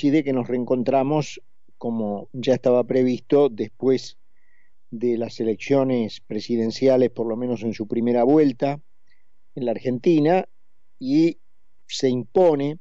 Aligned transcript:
coincide 0.00 0.24
que 0.24 0.32
nos 0.32 0.48
reencontramos, 0.48 1.42
como 1.76 2.30
ya 2.32 2.54
estaba 2.54 2.84
previsto, 2.84 3.50
después 3.50 4.16
de 4.90 5.18
las 5.18 5.40
elecciones 5.40 6.20
presidenciales, 6.20 7.10
por 7.10 7.26
lo 7.26 7.36
menos 7.36 7.62
en 7.62 7.74
su 7.74 7.86
primera 7.86 8.24
vuelta, 8.24 8.80
en 9.54 9.64
la 9.66 9.72
Argentina, 9.72 10.48
y 10.98 11.36
se 11.86 12.08
impone 12.08 12.78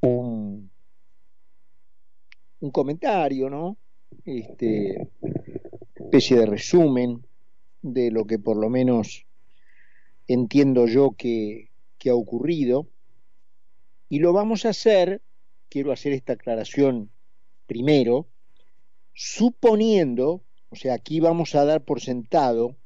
un, 0.00 0.70
un 2.60 2.70
comentario, 2.70 3.50
¿no? 3.50 3.76
Este, 4.24 5.06
especie 5.96 6.38
de 6.38 6.46
resumen 6.46 7.26
de 7.82 8.10
lo 8.10 8.24
que 8.24 8.38
por 8.38 8.56
lo 8.56 8.70
menos 8.70 9.26
entiendo 10.26 10.86
yo 10.86 11.10
que, 11.10 11.68
que 11.98 12.08
ha 12.08 12.14
ocurrido. 12.14 12.88
Y 14.08 14.20
lo 14.20 14.32
vamos 14.32 14.64
a 14.64 14.70
hacer, 14.70 15.20
quiero 15.68 15.92
hacer 15.92 16.12
esta 16.12 16.34
aclaración 16.34 17.10
primero, 17.66 18.28
suponiendo, 19.14 20.42
o 20.70 20.76
sea, 20.76 20.94
aquí 20.94 21.20
vamos 21.20 21.54
a 21.54 21.64
dar 21.64 21.84
por 21.84 22.00
sentado, 22.00 22.76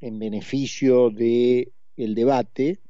en 0.00 0.18
beneficio 0.18 1.10
del 1.10 1.72
el 1.96 2.14
debate, 2.14 2.80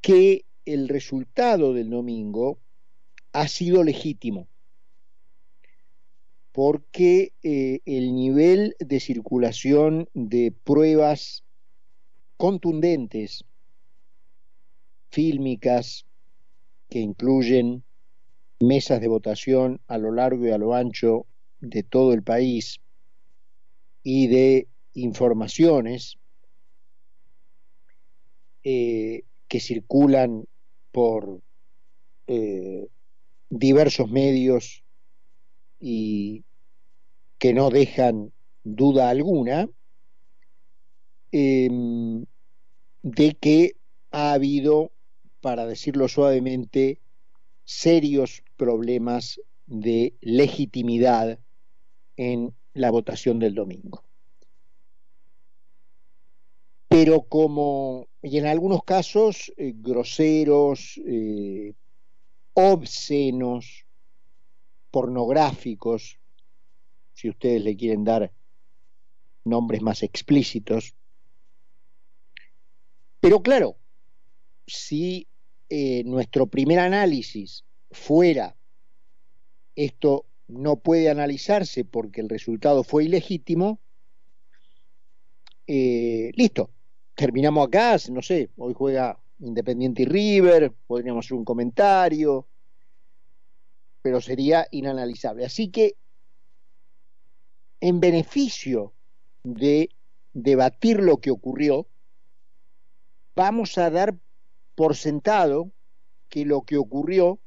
que 0.00 0.44
el 0.64 0.88
resultado 0.88 1.72
del 1.72 1.90
domingo 1.90 2.60
ha 3.32 3.48
sido 3.48 3.82
legítimo, 3.82 4.48
porque 6.52 7.32
eh, 7.42 7.80
el 7.84 8.14
nivel 8.14 8.76
de 8.78 9.00
circulación 9.00 10.08
de 10.14 10.52
pruebas 10.52 11.44
contundentes, 12.36 13.44
fílmicas, 15.10 16.05
que 16.88 16.98
incluyen 17.00 17.82
mesas 18.60 19.00
de 19.00 19.08
votación 19.08 19.80
a 19.86 19.98
lo 19.98 20.12
largo 20.12 20.46
y 20.46 20.50
a 20.50 20.58
lo 20.58 20.74
ancho 20.74 21.26
de 21.60 21.82
todo 21.82 22.12
el 22.12 22.22
país 22.22 22.80
y 24.02 24.28
de 24.28 24.68
informaciones 24.94 26.18
eh, 28.64 29.24
que 29.48 29.60
circulan 29.60 30.46
por 30.90 31.40
eh, 32.26 32.88
diversos 33.50 34.10
medios 34.10 34.82
y 35.78 36.44
que 37.38 37.52
no 37.52 37.70
dejan 37.70 38.32
duda 38.64 39.10
alguna 39.10 39.68
eh, 41.32 41.68
de 43.02 43.34
que 43.34 43.76
ha 44.10 44.32
habido, 44.32 44.90
para 45.46 45.64
decirlo 45.64 46.08
suavemente, 46.08 47.00
serios 47.62 48.42
problemas 48.56 49.40
de 49.66 50.16
legitimidad 50.20 51.38
en 52.16 52.52
la 52.74 52.90
votación 52.90 53.38
del 53.38 53.54
domingo. 53.54 54.02
Pero 56.88 57.22
como, 57.22 58.08
y 58.22 58.38
en 58.38 58.46
algunos 58.46 58.82
casos, 58.82 59.52
eh, 59.56 59.72
groseros, 59.76 61.00
eh, 61.06 61.74
obscenos, 62.54 63.86
pornográficos, 64.90 66.18
si 67.12 67.28
ustedes 67.28 67.62
le 67.62 67.76
quieren 67.76 68.02
dar 68.02 68.32
nombres 69.44 69.80
más 69.80 70.02
explícitos. 70.02 70.96
Pero 73.20 73.44
claro, 73.44 73.76
si 74.66 75.28
eh, 75.68 76.04
nuestro 76.04 76.46
primer 76.46 76.78
análisis 76.78 77.64
fuera 77.90 78.56
esto 79.76 80.24
no 80.48 80.76
puede 80.76 81.10
analizarse 81.10 81.84
porque 81.84 82.20
el 82.20 82.28
resultado 82.28 82.82
fue 82.82 83.04
ilegítimo, 83.04 83.78
eh, 85.66 86.32
listo, 86.34 86.70
terminamos 87.14 87.66
acá, 87.66 87.96
no 88.10 88.22
sé, 88.22 88.50
hoy 88.56 88.74
juega 88.74 89.20
Independiente 89.38 90.02
y 90.02 90.06
River, 90.06 90.72
podríamos 90.86 91.26
hacer 91.26 91.36
un 91.36 91.44
comentario, 91.44 92.48
pero 94.00 94.20
sería 94.20 94.66
inanalizable. 94.70 95.44
Así 95.44 95.68
que, 95.68 95.96
en 97.80 98.00
beneficio 98.00 98.94
de 99.42 99.90
debatir 100.32 101.00
lo 101.00 101.18
que 101.18 101.30
ocurrió, 101.30 101.86
vamos 103.34 103.76
a 103.76 103.90
dar 103.90 104.16
por 104.76 104.94
sentado 104.94 105.72
que 106.28 106.44
lo 106.44 106.62
que 106.62 106.76
ocurrió 106.76 107.40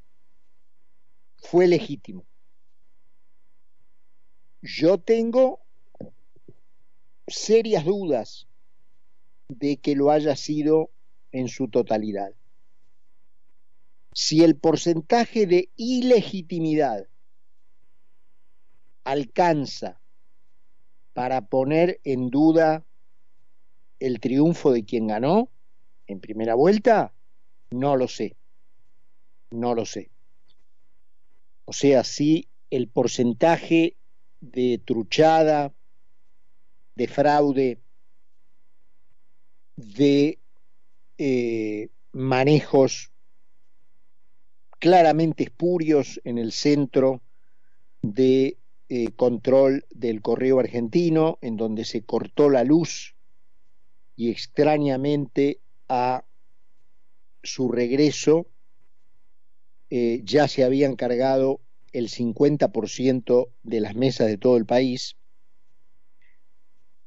fue 1.38 1.67
legítimo. 1.67 2.25
Yo 4.62 4.97
tengo 4.97 5.62
serias 7.28 7.85
dudas 7.85 8.47
de 9.47 9.78
que 9.78 9.95
lo 9.95 10.12
haya 10.12 10.35
sido 10.35 10.89
en 11.31 11.47
su 11.47 11.69
totalidad. 11.69 12.34
Si 14.12 14.44
el 14.44 14.57
porcentaje 14.57 15.45
de 15.45 15.69
ilegitimidad 15.78 17.07
alcanza 19.03 20.01
para 21.13 21.41
poner 21.41 22.01
en 22.03 22.29
duda 22.29 22.84
el 24.00 24.19
triunfo 24.19 24.72
de 24.72 24.84
quien 24.84 25.07
ganó 25.07 25.50
en 26.07 26.19
primera 26.19 26.56
vuelta, 26.56 27.13
no 27.72 27.96
lo 27.96 28.07
sé. 28.07 28.35
No 29.52 29.75
lo 29.75 29.85
sé. 29.85 30.09
O 31.66 31.74
sea, 31.74 32.03
si 32.03 32.47
el 32.69 32.88
porcentaje 32.88 33.96
de 34.41 34.81
truchada, 34.84 35.74
de 36.96 37.07
fraude, 37.07 37.80
de 39.75 40.40
eh, 41.18 41.90
manejos 42.12 43.12
claramente 44.80 45.44
espurios 45.44 46.22
en 46.24 46.38
el 46.38 46.51
centro 46.51 47.22
de 48.01 48.57
eh, 48.88 49.12
control 49.16 49.86
del 49.91 50.22
correo 50.22 50.59
argentino, 50.59 51.38
en 51.41 51.57
donde 51.57 51.86
se 51.86 52.03
cortó 52.03 52.50
la 52.50 52.63
luz 52.63 53.16
y 54.16 54.31
extrañamente 54.31 55.59
a 55.88 56.24
su 57.44 57.72
regreso 57.72 58.47
eh, 59.89 60.22
ya 60.23 60.47
se 60.47 60.63
habían 60.63 60.95
cargado 60.95 61.61
el 61.91 62.09
50% 62.09 63.50
de 63.63 63.79
las 63.79 63.95
mesas 63.95 64.27
de 64.27 64.38
todo 64.38 64.57
el 64.57 64.66
país. 64.66 65.17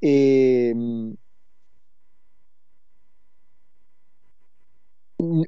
Eh, 0.01 0.75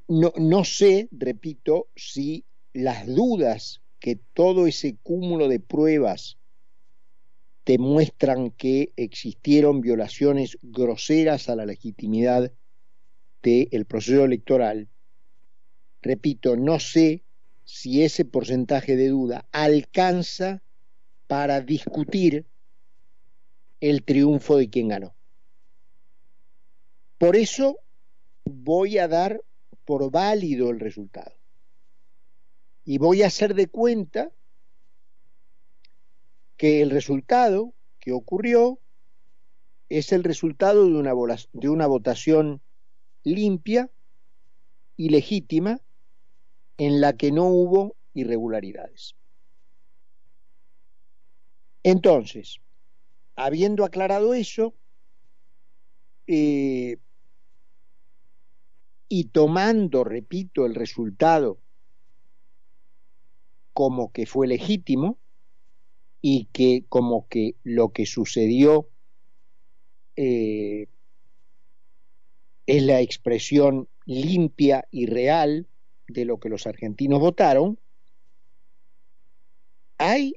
no, 0.09 0.33
no 0.37 0.65
sé, 0.65 1.09
repito, 1.11 1.89
si 1.97 2.45
las 2.73 3.07
dudas 3.07 3.83
que 3.99 4.17
todo 4.33 4.67
ese 4.67 4.97
cúmulo 5.03 5.49
de 5.49 5.61
pruebas 5.61 6.39
demuestran 7.65 8.51
que 8.51 8.93
existieron 8.97 9.81
violaciones 9.81 10.59
groseras 10.63 11.49
a 11.49 11.57
la 11.57 11.67
legitimidad 11.67 12.53
del 13.45 13.85
proceso 13.85 14.25
electoral, 14.25 14.89
repito, 16.01 16.57
no 16.57 16.81
sé 16.81 17.23
si 17.65 18.03
ese 18.03 18.25
porcentaje 18.25 18.97
de 18.97 19.09
duda 19.09 19.47
alcanza 19.53 20.63
para 21.27 21.61
discutir 21.61 22.47
el 23.81 24.03
triunfo 24.03 24.57
de 24.57 24.71
quien 24.71 24.89
ganó. 24.89 25.15
Por 27.19 27.37
eso 27.37 27.79
voy 28.45 28.99
a 28.99 29.09
dar 29.09 29.43
por 29.85 30.11
válido 30.11 30.71
el 30.71 30.81
resultado. 30.81 31.35
Y 32.85 32.99
voy 32.99 33.23
a 33.23 33.27
hacer 33.27 33.55
de 33.55 33.69
cuenta 33.69 34.31
que 36.57 36.83
el 36.83 36.91
resultado 36.91 37.75
que 37.99 38.13
ocurrió 38.13 38.79
es 39.89 40.13
el 40.13 40.25
resultado 40.25 40.85
de 40.85 40.95
una, 40.95 41.15
de 41.53 41.69
una 41.69 41.87
votación 41.87 42.61
limpia 43.25 43.91
y 44.97 45.09
legítima 45.09 45.81
en 46.79 47.01
la 47.01 47.17
que 47.17 47.33
no 47.33 47.47
hubo 47.47 47.97
irregularidades. 48.13 49.17
Entonces, 51.83 52.61
habiendo 53.37 53.85
aclarado 53.85 54.35
eso, 54.35 54.75
eh, 56.27 56.99
y 59.09 59.25
tomando, 59.25 60.03
repito, 60.05 60.67
el 60.67 60.75
resultado 60.75 61.61
como 63.73 64.13
que 64.13 64.25
fue 64.25 64.47
legítimo 64.47 65.19
y 66.23 66.47
que 66.47 66.87
como 66.89 67.29
que 67.29 67.57
lo 67.65 67.93
que 67.93 68.07
sucedió 68.07 68.89
eh, 70.17 70.87
es 72.67 72.83
la 72.83 73.01
expresión 73.01 73.89
limpia 74.07 74.87
y 74.91 75.07
real 75.07 75.67
de 76.09 76.25
lo 76.25 76.39
que 76.39 76.49
los 76.49 76.67
argentinos 76.67 77.21
votaron, 77.21 77.79
hay 79.99 80.37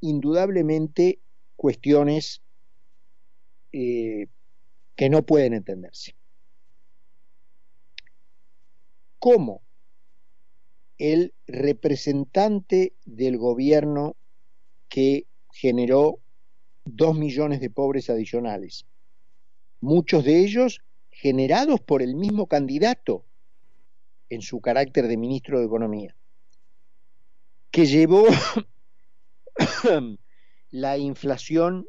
indudablemente 0.00 1.18
cuestiones 1.56 2.42
eh, 3.72 4.26
que 4.94 5.10
no 5.10 5.24
pueden 5.24 5.54
entenderse. 5.54 6.14
¿Cómo 9.18 9.62
el 10.98 11.34
representante 11.46 12.94
del 13.04 13.36
gobierno 13.36 14.16
que 14.88 15.26
generó 15.52 16.20
dos 16.84 17.16
millones 17.18 17.60
de 17.60 17.70
pobres 17.70 18.08
adicionales, 18.08 18.86
muchos 19.80 20.24
de 20.24 20.40
ellos 20.40 20.80
generados 21.16 21.80
por 21.80 22.02
el 22.02 22.14
mismo 22.14 22.46
candidato 22.46 23.24
en 24.28 24.42
su 24.42 24.60
carácter 24.60 25.08
de 25.08 25.16
ministro 25.16 25.58
de 25.58 25.64
Economía, 25.64 26.14
que 27.70 27.86
llevó 27.86 28.26
la 30.70 30.98
inflación 30.98 31.86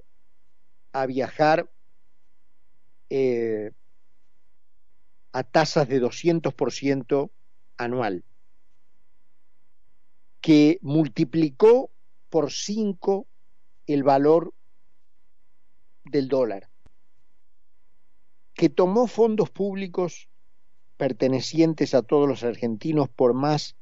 a 0.94 1.06
viajar 1.08 1.70
eh, 3.10 3.72
a 5.34 5.44
tasas 5.44 5.90
de 5.90 6.02
200% 6.02 7.30
anual, 7.76 8.24
que 10.40 10.80
multiplicó 10.82 11.92
por 12.30 12.54
5 12.54 13.28
el 13.88 14.04
valor 14.04 14.54
del 16.06 16.30
dólar, 16.30 16.70
que 18.58 18.70
tomó 18.70 19.06
fondos 19.06 19.52
públicos 19.52 20.30
pertenecientes 20.98 21.94
a 21.94 22.02
todos 22.02 22.28
los 22.28 22.44
argentinos 22.44 23.08
por 23.08 23.36
más 23.36 23.76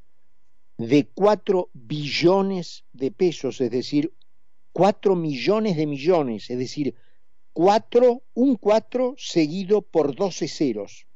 de 0.78 1.08
4 1.08 1.70
billones 1.72 2.84
de 2.92 3.10
pesos, 3.10 3.62
es 3.62 3.72
decir, 3.72 4.14
4 4.74 5.16
millones 5.16 5.78
de 5.78 5.88
millones, 5.88 6.50
es 6.50 6.60
decir, 6.60 6.94
4, 7.54 8.22
un 8.34 8.58
4 8.58 9.16
seguido 9.18 9.82
por 9.82 10.14
12 10.14 10.50
ceros 10.50 11.08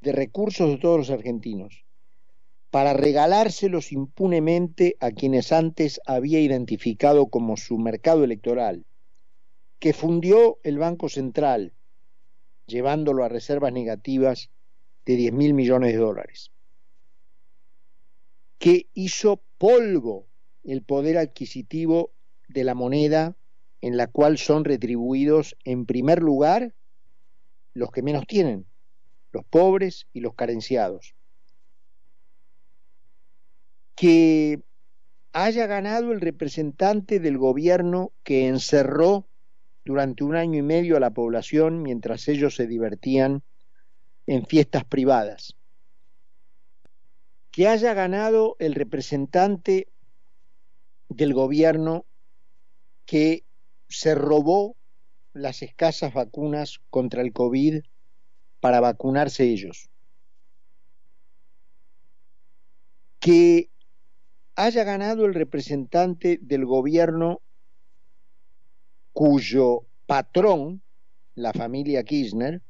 de 0.00 0.12
recursos 0.12 0.70
de 0.70 0.78
todos 0.78 0.96
los 0.96 1.10
argentinos, 1.10 1.84
para 2.70 2.94
regalárselos 2.94 3.92
impunemente 3.92 4.96
a 4.98 5.10
quienes 5.10 5.52
antes 5.52 6.00
había 6.06 6.40
identificado 6.40 7.26
como 7.26 7.58
su 7.58 7.76
mercado 7.76 8.24
electoral, 8.24 8.86
que 9.78 9.92
fundió 9.92 10.58
el 10.62 10.78
Banco 10.78 11.10
Central, 11.10 11.74
llevándolo 12.66 13.24
a 13.24 13.28
reservas 13.28 13.72
negativas 13.72 14.50
de 15.04 15.16
10 15.16 15.32
mil 15.32 15.54
millones 15.54 15.92
de 15.92 15.98
dólares, 15.98 16.50
que 18.58 18.86
hizo 18.94 19.42
polvo 19.58 20.26
el 20.62 20.82
poder 20.82 21.18
adquisitivo 21.18 22.12
de 22.48 22.64
la 22.64 22.74
moneda 22.74 23.36
en 23.80 23.96
la 23.96 24.06
cual 24.06 24.38
son 24.38 24.64
retribuidos 24.64 25.56
en 25.64 25.86
primer 25.86 26.22
lugar 26.22 26.72
los 27.74 27.90
que 27.90 28.02
menos 28.02 28.26
tienen, 28.26 28.66
los 29.32 29.44
pobres 29.44 30.06
y 30.12 30.20
los 30.20 30.34
carenciados. 30.34 31.14
Que 33.96 34.62
haya 35.32 35.66
ganado 35.66 36.12
el 36.12 36.20
representante 36.20 37.18
del 37.18 37.38
gobierno 37.38 38.12
que 38.22 38.46
encerró 38.46 39.26
durante 39.84 40.24
un 40.24 40.36
año 40.36 40.58
y 40.58 40.62
medio 40.62 40.96
a 40.96 41.00
la 41.00 41.10
población 41.10 41.82
mientras 41.82 42.28
ellos 42.28 42.54
se 42.54 42.66
divertían 42.66 43.42
en 44.26 44.46
fiestas 44.46 44.84
privadas. 44.84 45.56
Que 47.50 47.68
haya 47.68 47.92
ganado 47.92 48.56
el 48.58 48.74
representante 48.74 49.88
del 51.08 51.34
gobierno 51.34 52.06
que 53.04 53.44
se 53.88 54.14
robó 54.14 54.76
las 55.34 55.62
escasas 55.62 56.14
vacunas 56.14 56.80
contra 56.90 57.22
el 57.22 57.32
COVID 57.32 57.82
para 58.60 58.80
vacunarse 58.80 59.44
ellos. 59.44 59.90
Que 63.18 63.70
haya 64.54 64.84
ganado 64.84 65.26
el 65.26 65.34
representante 65.34 66.38
del 66.40 66.64
gobierno 66.64 67.40
cuyo 69.12 69.86
patrón, 70.06 70.82
la 71.34 71.52
familia 71.52 72.02
Kirchner, 72.04 72.62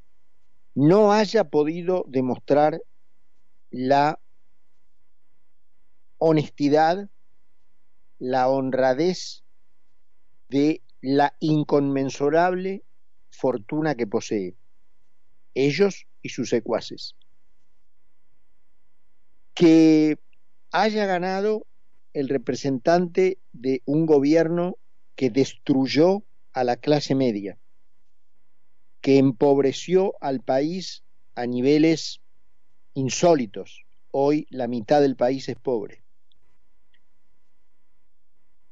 no 0.75 1.13
haya 1.13 1.45
podido 1.45 2.05
demostrar 2.09 2.81
la 3.71 4.19
honestidad, 6.19 7.09
la 8.19 8.49
honradez 8.49 9.43
de 10.49 10.83
la 11.01 11.35
inconmensurable 11.41 12.85
fortuna 13.31 13.95
que 13.95 14.07
posee, 14.07 14.55
ellos 15.55 16.07
y 16.23 16.29
sus 16.29 16.51
secuaces. 16.51 17.17
Que 19.55 20.19
haya 20.71 21.07
ganado 21.07 21.67
el 22.13 22.29
representante 22.29 23.39
de 23.53 23.83
un 23.85 24.07
gobierno 24.07 24.77
que 25.17 25.31
destruyó 25.31 26.23
a 26.53 26.65
la 26.65 26.77
clase 26.77 27.15
media, 27.15 27.59
que 29.01 29.19
empobreció 29.19 30.15
al 30.21 30.41
país 30.41 31.05
a 31.35 31.47
niveles 31.47 32.21
insólitos. 32.95 33.85
Hoy 34.11 34.47
la 34.51 34.69
mitad 34.69 35.01
del 35.01 35.17
país 35.17 35.49
es 35.49 35.57
pobre. 35.57 36.05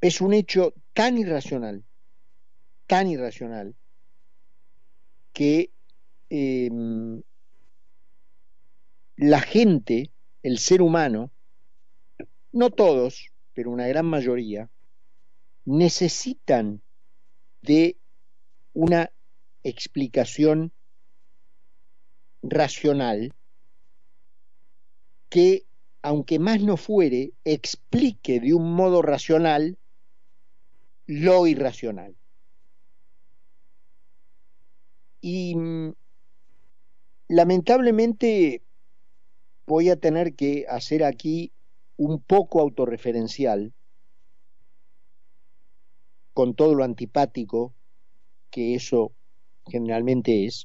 Es 0.00 0.20
un 0.20 0.34
hecho 0.34 0.74
tan 0.92 1.18
irracional 1.18 1.84
tan 2.90 3.06
irracional 3.06 3.76
que 5.32 5.70
em, 6.28 7.22
la 9.14 9.40
gente, 9.40 10.10
el 10.42 10.58
ser 10.58 10.82
humano, 10.82 11.30
no 12.50 12.70
todos, 12.70 13.30
pero 13.54 13.70
una 13.70 13.86
gran 13.86 14.06
mayoría, 14.06 14.70
necesitan 15.64 16.82
de 17.62 17.96
una 18.72 19.10
explicación 19.62 20.72
racional 22.42 23.34
que, 25.28 25.66
aunque 26.02 26.38
más 26.38 26.60
no 26.60 26.76
fuere, 26.76 27.32
explique 27.44 28.40
de 28.40 28.54
un 28.54 28.72
modo 28.74 29.02
racional 29.02 29.78
lo 31.06 31.46
irracional. 31.46 32.16
Y 35.20 35.54
mm, 35.54 35.92
lamentablemente 37.28 38.62
voy 39.66 39.90
a 39.90 39.96
tener 39.96 40.34
que 40.34 40.66
hacer 40.68 41.04
aquí 41.04 41.52
un 41.96 42.20
poco 42.20 42.60
autorreferencial 42.60 43.72
con 46.40 46.54
todo 46.54 46.74
lo 46.74 46.84
antipático 46.84 47.74
que 48.50 48.74
eso 48.74 49.12
generalmente 49.66 50.46
es, 50.46 50.64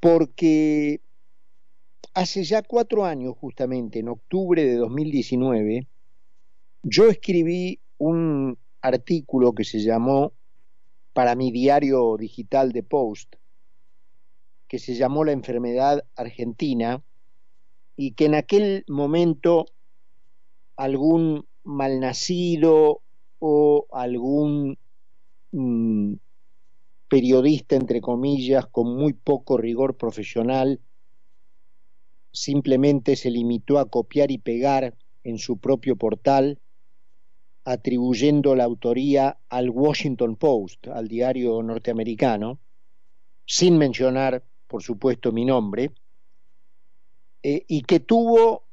porque 0.00 1.02
hace 2.14 2.42
ya 2.42 2.62
cuatro 2.62 3.04
años, 3.04 3.34
justamente 3.36 3.98
en 3.98 4.08
octubre 4.08 4.64
de 4.64 4.76
2019, 4.76 5.86
yo 6.84 7.10
escribí 7.10 7.80
un 7.98 8.56
artículo 8.80 9.52
que 9.52 9.64
se 9.64 9.80
llamó 9.80 10.32
para 11.12 11.34
mi 11.34 11.52
diario 11.52 12.16
digital 12.16 12.72
de 12.72 12.82
Post, 12.82 13.34
que 14.68 14.78
se 14.78 14.94
llamó 14.94 15.22
La 15.22 15.32
enfermedad 15.32 16.02
argentina, 16.16 17.02
y 17.94 18.12
que 18.12 18.24
en 18.24 18.36
aquel 18.36 18.86
momento 18.88 19.66
algún 20.76 21.46
malnacido 21.62 23.02
o 23.44 23.88
algún 23.90 24.78
mm, 25.50 26.14
periodista, 27.08 27.74
entre 27.74 28.00
comillas, 28.00 28.66
con 28.68 28.96
muy 28.96 29.14
poco 29.14 29.56
rigor 29.56 29.96
profesional, 29.96 30.80
simplemente 32.30 33.16
se 33.16 33.32
limitó 33.32 33.80
a 33.80 33.90
copiar 33.90 34.30
y 34.30 34.38
pegar 34.38 34.94
en 35.24 35.38
su 35.38 35.58
propio 35.58 35.96
portal 35.96 36.60
atribuyendo 37.64 38.54
la 38.54 38.62
autoría 38.62 39.36
al 39.48 39.70
Washington 39.70 40.36
Post, 40.36 40.86
al 40.86 41.08
diario 41.08 41.60
norteamericano, 41.64 42.60
sin 43.44 43.76
mencionar, 43.76 44.44
por 44.68 44.84
supuesto, 44.84 45.32
mi 45.32 45.44
nombre, 45.44 45.90
eh, 47.42 47.64
y 47.66 47.82
que 47.82 47.98
tuvo 47.98 48.66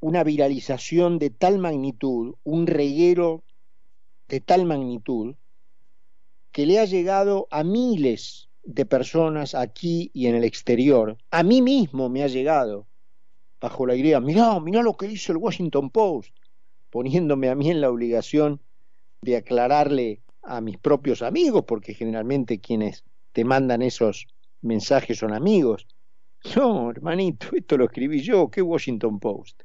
una 0.00 0.24
viralización 0.24 1.18
de 1.18 1.30
tal 1.30 1.58
magnitud, 1.58 2.34
un 2.42 2.66
reguero 2.66 3.44
de 4.28 4.40
tal 4.40 4.64
magnitud, 4.64 5.34
que 6.52 6.66
le 6.66 6.78
ha 6.78 6.84
llegado 6.84 7.46
a 7.50 7.62
miles 7.62 8.48
de 8.64 8.86
personas 8.86 9.54
aquí 9.54 10.10
y 10.14 10.26
en 10.26 10.34
el 10.34 10.44
exterior. 10.44 11.16
A 11.30 11.42
mí 11.42 11.62
mismo 11.62 12.08
me 12.08 12.22
ha 12.22 12.28
llegado 12.28 12.86
bajo 13.60 13.86
la 13.86 13.94
idea, 13.94 14.20
mirá, 14.20 14.58
mirá 14.58 14.82
lo 14.82 14.96
que 14.96 15.06
hizo 15.06 15.32
el 15.32 15.38
Washington 15.38 15.90
Post, 15.90 16.34
poniéndome 16.88 17.50
a 17.50 17.54
mí 17.54 17.70
en 17.70 17.80
la 17.80 17.90
obligación 17.90 18.60
de 19.20 19.36
aclararle 19.36 20.22
a 20.42 20.62
mis 20.62 20.78
propios 20.78 21.20
amigos, 21.20 21.64
porque 21.66 21.92
generalmente 21.92 22.60
quienes 22.60 23.04
te 23.32 23.44
mandan 23.44 23.82
esos 23.82 24.26
mensajes 24.62 25.18
son 25.18 25.34
amigos. 25.34 25.86
No, 26.56 26.90
hermanito, 26.90 27.48
esto 27.54 27.76
lo 27.76 27.84
escribí 27.84 28.22
yo, 28.22 28.50
¿qué 28.50 28.62
Washington 28.62 29.20
Post? 29.20 29.62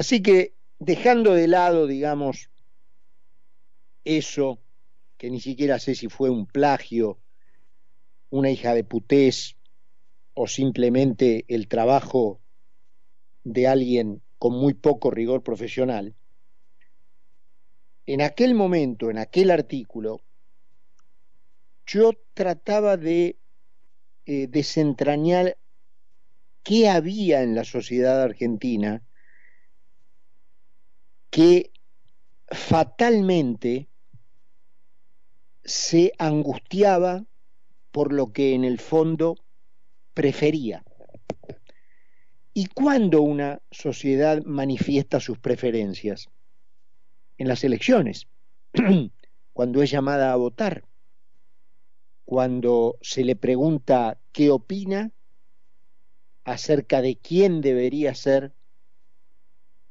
Así 0.00 0.22
que 0.22 0.54
dejando 0.78 1.34
de 1.34 1.46
lado, 1.46 1.86
digamos, 1.86 2.48
eso, 4.02 4.58
que 5.18 5.28
ni 5.28 5.40
siquiera 5.40 5.78
sé 5.78 5.94
si 5.94 6.08
fue 6.08 6.30
un 6.30 6.46
plagio, 6.46 7.18
una 8.30 8.50
hija 8.50 8.72
de 8.72 8.82
putés 8.82 9.58
o 10.32 10.46
simplemente 10.46 11.44
el 11.48 11.68
trabajo 11.68 12.40
de 13.44 13.66
alguien 13.68 14.22
con 14.38 14.54
muy 14.54 14.72
poco 14.72 15.10
rigor 15.10 15.42
profesional, 15.42 16.14
en 18.06 18.22
aquel 18.22 18.54
momento, 18.54 19.10
en 19.10 19.18
aquel 19.18 19.50
artículo, 19.50 20.22
yo 21.84 22.12
trataba 22.32 22.96
de 22.96 23.36
eh, 24.24 24.46
desentrañar 24.46 25.58
qué 26.62 26.88
había 26.88 27.42
en 27.42 27.54
la 27.54 27.64
sociedad 27.64 28.22
argentina 28.22 29.04
que 31.30 31.72
fatalmente 32.48 33.88
se 35.64 36.12
angustiaba 36.18 37.24
por 37.92 38.12
lo 38.12 38.32
que 38.32 38.54
en 38.54 38.64
el 38.64 38.78
fondo 38.78 39.36
prefería. 40.14 40.84
¿Y 42.52 42.66
cuándo 42.66 43.22
una 43.22 43.62
sociedad 43.70 44.42
manifiesta 44.44 45.20
sus 45.20 45.38
preferencias? 45.38 46.28
En 47.38 47.48
las 47.48 47.64
elecciones, 47.64 48.26
cuando 49.52 49.82
es 49.82 49.90
llamada 49.90 50.32
a 50.32 50.36
votar, 50.36 50.84
cuando 52.24 52.98
se 53.00 53.24
le 53.24 53.34
pregunta 53.36 54.18
qué 54.32 54.50
opina 54.50 55.12
acerca 56.44 57.02
de 57.02 57.16
quién 57.16 57.60
debería 57.60 58.14
ser 58.14 58.52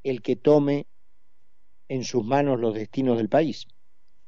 el 0.04 0.22
que 0.22 0.36
tome 0.36 0.86
en 1.90 2.04
sus 2.04 2.24
manos 2.24 2.60
los 2.60 2.72
destinos 2.74 3.16
del 3.18 3.28
país. 3.28 3.66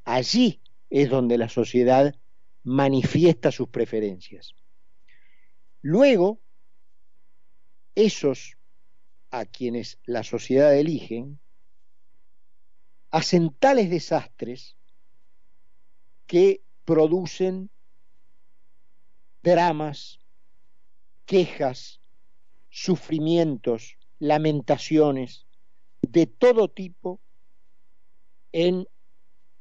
Allí 0.05 0.61
es 0.91 1.09
donde 1.09 1.39
la 1.39 1.49
sociedad 1.49 2.13
manifiesta 2.65 3.53
sus 3.53 3.69
preferencias. 3.69 4.57
Luego, 5.81 6.41
esos 7.95 8.57
a 9.31 9.45
quienes 9.45 10.01
la 10.07 10.25
sociedad 10.25 10.77
eligen 10.77 11.39
hacen 13.13 13.55
tales 13.57 13.91
desastres 13.91 14.77
que 16.27 16.65
producen 16.85 17.71
dramas, 19.45 20.19
quejas, 21.27 22.01
sufrimientos, 22.71 23.99
lamentaciones 24.19 25.47
de 26.01 26.27
todo 26.27 26.67
tipo 26.67 27.22
en 28.53 28.87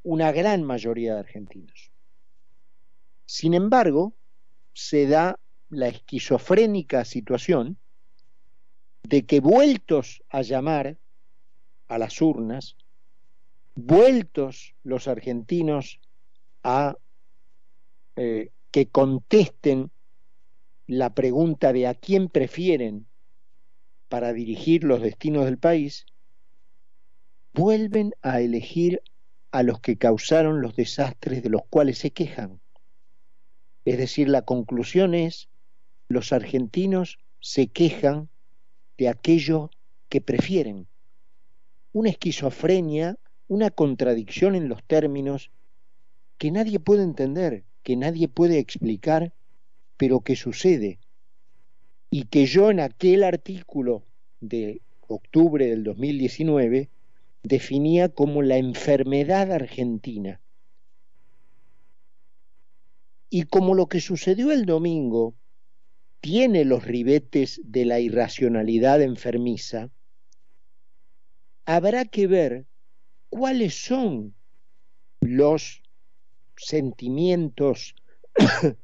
una 0.04 0.32
gran 0.32 0.64
mayoría 0.64 1.14
de 1.14 1.20
argentinos. 1.20 1.92
Sin 3.26 3.54
embargo, 3.54 4.14
se 4.74 5.08
da 5.08 5.40
la 5.70 5.88
esquizofrénica 5.88 7.06
situación 7.06 7.78
de 9.04 9.26
que 9.26 9.40
vueltos 9.40 10.24
a 10.30 10.42
llamar 10.42 10.98
a 11.88 11.98
las 11.98 12.22
urnas, 12.22 12.76
vueltos 13.76 14.76
los 14.84 15.08
argentinos 15.08 16.00
a 16.64 16.98
eh, 18.16 18.52
que 18.72 18.88
contesten 18.88 19.92
la 20.88 21.14
pregunta 21.14 21.74
de 21.74 21.88
a 21.88 21.94
quién 21.94 22.30
prefieren 22.30 23.08
para 24.10 24.34
dirigir 24.34 24.84
los 24.84 25.02
destinos 25.02 25.46
del 25.46 25.58
país, 25.58 26.06
vuelven 27.54 28.14
a 28.22 28.42
elegir 28.42 29.02
a 29.52 29.64
los 29.64 29.80
que 29.80 29.98
causaron 29.98 30.62
los 30.62 30.76
desastres 30.76 31.44
de 31.44 31.50
los 31.50 31.64
cuales 31.70 31.98
se 31.98 32.12
quejan. 32.12 32.62
Es 33.84 33.98
decir, 33.98 34.30
la 34.30 34.44
conclusión 34.44 35.14
es, 35.14 35.50
los 36.08 36.32
argentinos 36.32 37.20
se 37.40 37.68
quejan 37.68 38.30
de 38.98 39.10
aquello 39.10 39.72
que 40.08 40.22
prefieren. 40.22 40.88
Una 41.92 42.10
esquizofrenia, 42.10 43.18
una 43.48 43.70
contradicción 43.70 44.56
en 44.56 44.70
los 44.70 44.84
términos 44.84 45.52
que 46.38 46.52
nadie 46.52 46.80
puede 46.80 47.04
entender, 47.04 47.66
que 47.84 47.96
nadie 47.98 48.28
puede 48.28 48.60
explicar, 48.60 49.34
pero 49.98 50.22
que 50.22 50.36
sucede. 50.36 51.00
Y 52.10 52.26
que 52.26 52.46
yo 52.46 52.72
en 52.72 52.80
aquel 52.80 53.24
artículo 53.24 54.04
de 54.40 54.82
octubre 55.08 55.68
del 55.68 55.84
2019 55.84 56.90
definía 57.44 58.10
como 58.10 58.42
la 58.42 58.58
enfermedad 58.58 59.52
argentina. 59.52 60.42
Y 63.30 63.44
como 63.44 63.76
lo 63.76 63.88
que 63.88 64.02
sucedió 64.02 64.52
el 64.52 64.66
domingo 64.66 65.36
tiene 66.20 66.66
los 66.66 66.84
ribetes 66.84 67.62
de 67.64 67.86
la 67.86 68.00
irracionalidad 68.00 69.02
enfermiza, 69.02 69.90
habrá 71.66 72.06
que 72.06 72.28
ver 72.28 72.66
cuáles 73.30 73.74
son 73.86 74.36
los 75.22 75.82
sentimientos 76.58 77.96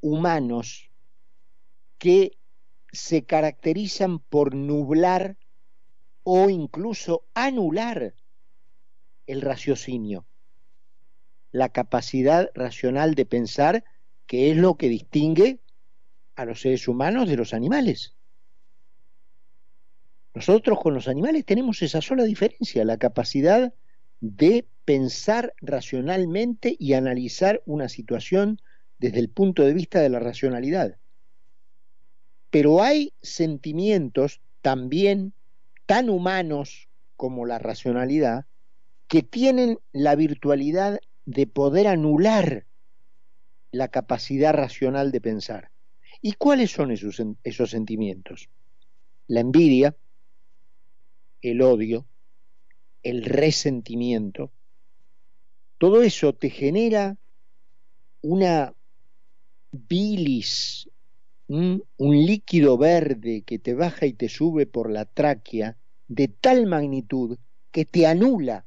humanos 0.00 0.90
que 1.98 2.38
se 2.92 3.24
caracterizan 3.24 4.20
por 4.20 4.54
nublar 4.54 5.36
o 6.30 6.50
incluso 6.50 7.24
anular 7.32 8.12
el 9.26 9.40
raciocinio, 9.40 10.26
la 11.52 11.70
capacidad 11.70 12.50
racional 12.54 13.14
de 13.14 13.24
pensar, 13.24 13.82
que 14.26 14.50
es 14.50 14.58
lo 14.58 14.76
que 14.76 14.90
distingue 14.90 15.58
a 16.36 16.44
los 16.44 16.60
seres 16.60 16.86
humanos 16.86 17.30
de 17.30 17.36
los 17.38 17.54
animales. 17.54 18.14
Nosotros 20.34 20.78
con 20.80 20.92
los 20.92 21.08
animales 21.08 21.46
tenemos 21.46 21.80
esa 21.80 22.02
sola 22.02 22.24
diferencia, 22.24 22.84
la 22.84 22.98
capacidad 22.98 23.72
de 24.20 24.66
pensar 24.84 25.54
racionalmente 25.62 26.76
y 26.78 26.92
analizar 26.92 27.62
una 27.64 27.88
situación 27.88 28.60
desde 28.98 29.20
el 29.20 29.30
punto 29.30 29.64
de 29.64 29.72
vista 29.72 30.00
de 30.00 30.10
la 30.10 30.18
racionalidad. 30.18 30.98
Pero 32.50 32.82
hay 32.82 33.14
sentimientos 33.22 34.42
también 34.60 35.32
tan 35.88 36.10
humanos 36.10 36.86
como 37.16 37.46
la 37.46 37.58
racionalidad, 37.58 38.44
que 39.08 39.22
tienen 39.22 39.78
la 39.90 40.16
virtualidad 40.16 41.00
de 41.24 41.46
poder 41.46 41.86
anular 41.86 42.66
la 43.72 43.88
capacidad 43.88 44.52
racional 44.52 45.12
de 45.12 45.22
pensar. 45.22 45.70
¿Y 46.20 46.34
cuáles 46.34 46.72
son 46.72 46.90
esos, 46.90 47.22
esos 47.42 47.70
sentimientos? 47.70 48.50
La 49.28 49.40
envidia, 49.40 49.96
el 51.40 51.62
odio, 51.62 52.04
el 53.02 53.24
resentimiento, 53.24 54.52
todo 55.78 56.02
eso 56.02 56.34
te 56.34 56.50
genera 56.50 57.16
una 58.20 58.74
bilis 59.72 60.90
un 61.48 61.82
líquido 61.98 62.76
verde 62.76 63.42
que 63.42 63.58
te 63.58 63.72
baja 63.72 64.04
y 64.04 64.12
te 64.12 64.28
sube 64.28 64.66
por 64.66 64.90
la 64.90 65.06
tráquea 65.06 65.77
de 66.08 66.28
tal 66.28 66.66
magnitud 66.66 67.38
que 67.70 67.84
te 67.84 68.06
anula 68.06 68.64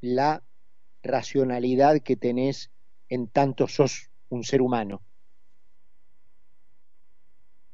la 0.00 0.42
racionalidad 1.02 2.00
que 2.02 2.16
tenés 2.16 2.70
en 3.08 3.28
tanto 3.28 3.68
sos 3.68 4.10
un 4.28 4.44
ser 4.44 4.60
humano. 4.60 5.02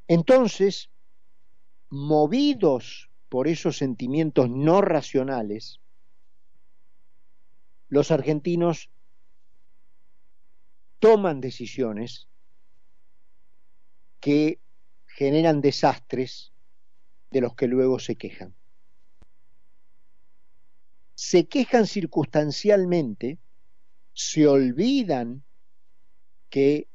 Entonces, 0.07 0.89
movidos 1.89 3.09
por 3.29 3.47
esos 3.47 3.77
sentimientos 3.77 4.49
no 4.49 4.81
racionales, 4.81 5.79
los 7.87 8.11
argentinos 8.11 8.89
toman 10.99 11.41
decisiones 11.41 12.27
que 14.19 14.59
generan 15.07 15.61
desastres 15.61 16.50
de 17.31 17.41
los 17.41 17.55
que 17.55 17.67
luego 17.67 17.97
se 17.97 18.15
quejan. 18.15 18.53
Se 21.15 21.47
quejan 21.47 21.87
circunstancialmente, 21.87 23.39
se 24.13 24.47
olvidan 24.47 25.43
que 26.49 26.87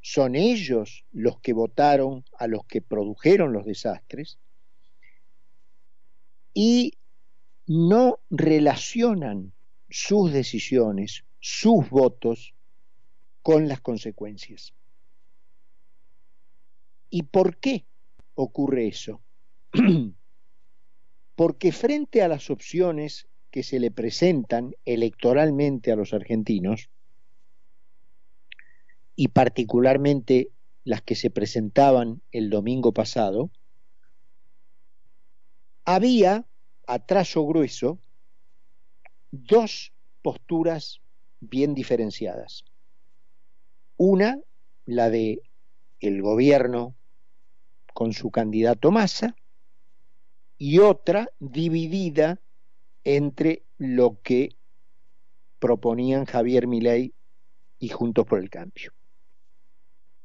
son 0.00 0.34
ellos 0.36 1.04
los 1.12 1.40
que 1.40 1.52
votaron 1.52 2.24
a 2.38 2.46
los 2.46 2.64
que 2.64 2.80
produjeron 2.80 3.52
los 3.52 3.64
desastres 3.64 4.38
y 6.54 6.98
no 7.66 8.20
relacionan 8.30 9.52
sus 9.88 10.32
decisiones, 10.32 11.24
sus 11.40 11.88
votos 11.90 12.54
con 13.42 13.68
las 13.68 13.80
consecuencias. 13.80 14.74
¿Y 17.10 17.24
por 17.24 17.56
qué 17.56 17.84
ocurre 18.34 18.88
eso? 18.88 19.20
Porque 21.34 21.72
frente 21.72 22.22
a 22.22 22.28
las 22.28 22.50
opciones 22.50 23.28
que 23.50 23.62
se 23.62 23.80
le 23.80 23.90
presentan 23.90 24.74
electoralmente 24.84 25.92
a 25.92 25.96
los 25.96 26.12
argentinos, 26.12 26.90
y 29.14 29.28
particularmente 29.28 30.50
las 30.84 31.02
que 31.02 31.14
se 31.14 31.30
presentaban 31.30 32.22
el 32.32 32.50
domingo 32.50 32.92
pasado, 32.92 33.50
había 35.84 36.46
a 36.86 36.98
trazo 36.98 37.46
grueso 37.46 37.98
dos 39.30 39.92
posturas 40.22 41.00
bien 41.40 41.74
diferenciadas. 41.74 42.64
Una, 43.96 44.40
la 44.86 45.10
de 45.10 45.42
el 46.00 46.22
gobierno 46.22 46.94
con 47.94 48.12
su 48.12 48.30
candidato 48.30 48.90
Massa, 48.90 49.36
y 50.64 50.78
otra 50.78 51.28
dividida 51.40 52.40
entre 53.02 53.64
lo 53.78 54.20
que 54.22 54.54
proponían 55.58 56.24
Javier 56.24 56.68
Milei 56.68 57.14
y 57.80 57.88
Juntos 57.88 58.26
por 58.26 58.38
el 58.38 58.48
Cambio. 58.48 58.92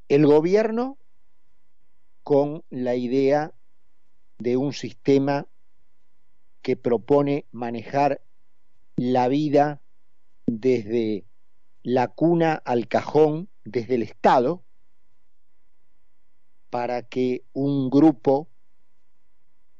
El 0.09 0.27
gobierno 0.27 0.99
con 2.21 2.63
la 2.69 2.93
idea 2.93 3.51
de 4.37 4.57
un 4.57 4.73
sistema 4.73 5.47
que 6.61 6.77
propone 6.77 7.47
manejar 7.51 8.21
la 8.95 9.29
vida 9.29 9.81
desde 10.45 11.25
la 11.81 12.09
cuna 12.09 12.53
al 12.53 12.87
cajón, 12.87 13.49
desde 13.65 13.95
el 13.95 14.03
Estado, 14.03 14.63
para 16.69 17.01
que 17.01 17.43
un 17.53 17.89
grupo 17.89 18.49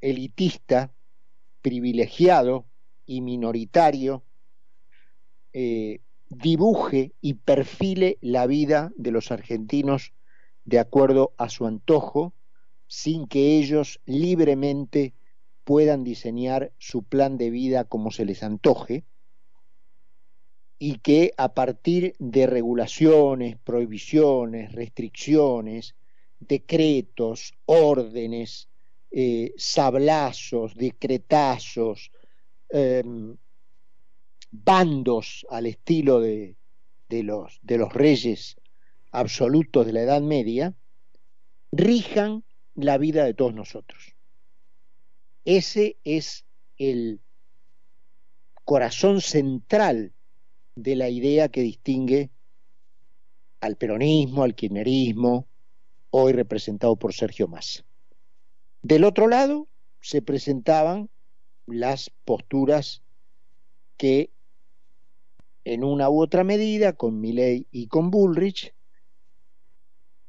elitista, 0.10 0.94
privilegiado 1.62 2.66
y 3.06 3.22
minoritario 3.22 4.24
eh, 5.52 6.00
dibuje 6.30 7.14
y 7.20 7.36
perfile 7.36 8.18
la 8.22 8.48
vida 8.48 8.92
de 8.96 9.12
los 9.12 9.32
argentinos 9.32 10.14
de 10.64 10.80
acuerdo 10.80 11.34
a 11.38 11.50
su 11.50 11.66
antojo, 11.66 12.34
sin 12.88 13.28
que 13.28 13.58
ellos 13.58 14.00
libremente 14.06 15.14
puedan 15.66 16.04
diseñar 16.06 16.72
su 16.78 17.04
plan 17.04 17.38
de 17.38 17.50
vida 17.50 17.84
como 17.84 18.12
se 18.12 18.24
les 18.24 18.44
antoje, 18.44 19.04
y 20.80 21.00
que 21.00 21.34
a 21.38 21.54
partir 21.54 22.16
de 22.20 22.48
regulaciones, 22.48 23.58
prohibiciones, 23.58 24.72
restricciones, 24.72 25.96
decretos, 26.40 27.56
órdenes, 27.66 28.67
eh, 29.12 29.54
sablazos, 29.58 30.76
decretazos, 30.76 32.12
em, 32.70 33.38
bandos 34.52 35.46
al 35.50 35.66
estilo 35.66 36.20
de, 36.20 36.56
los, 37.10 37.60
de 37.62 37.78
los 37.78 37.94
reyes 37.94 38.58
absolutos 39.12 39.86
de 39.86 39.94
la 39.94 40.02
Edad 40.02 40.22
Media, 40.22 40.76
rijan 41.72 42.44
la 42.76 42.98
vida 42.98 43.24
de 43.26 43.34
todos 43.34 43.54
nosotros. 43.54 44.16
Ese 45.46 45.98
es 46.04 46.46
el 46.78 47.22
corazón 48.63 49.22
central 49.22 50.13
de 50.76 50.96
la 50.96 51.10
idea 51.10 51.50
que 51.50 51.62
distingue 51.62 52.30
al 53.62 53.78
peronismo, 53.78 54.43
al 54.43 54.56
kirchnerismo, 54.56 55.48
hoy 56.10 56.34
representado 56.34 56.96
por 56.96 57.13
Sergio 57.13 57.48
Massa. 57.48 57.87
Del 58.88 59.04
otro 59.04 59.28
lado 59.28 59.67
se 60.00 60.21
presentaban 60.21 61.10
las 61.65 62.10
posturas 62.23 63.04
que 63.97 64.32
en 65.65 65.84
una 65.84 66.10
u 66.10 66.21
otra 66.21 66.45
medida, 66.45 66.93
con 66.93 67.19
Milley 67.19 67.67
y 67.69 67.88
con 67.88 68.12
Bullrich, 68.12 68.73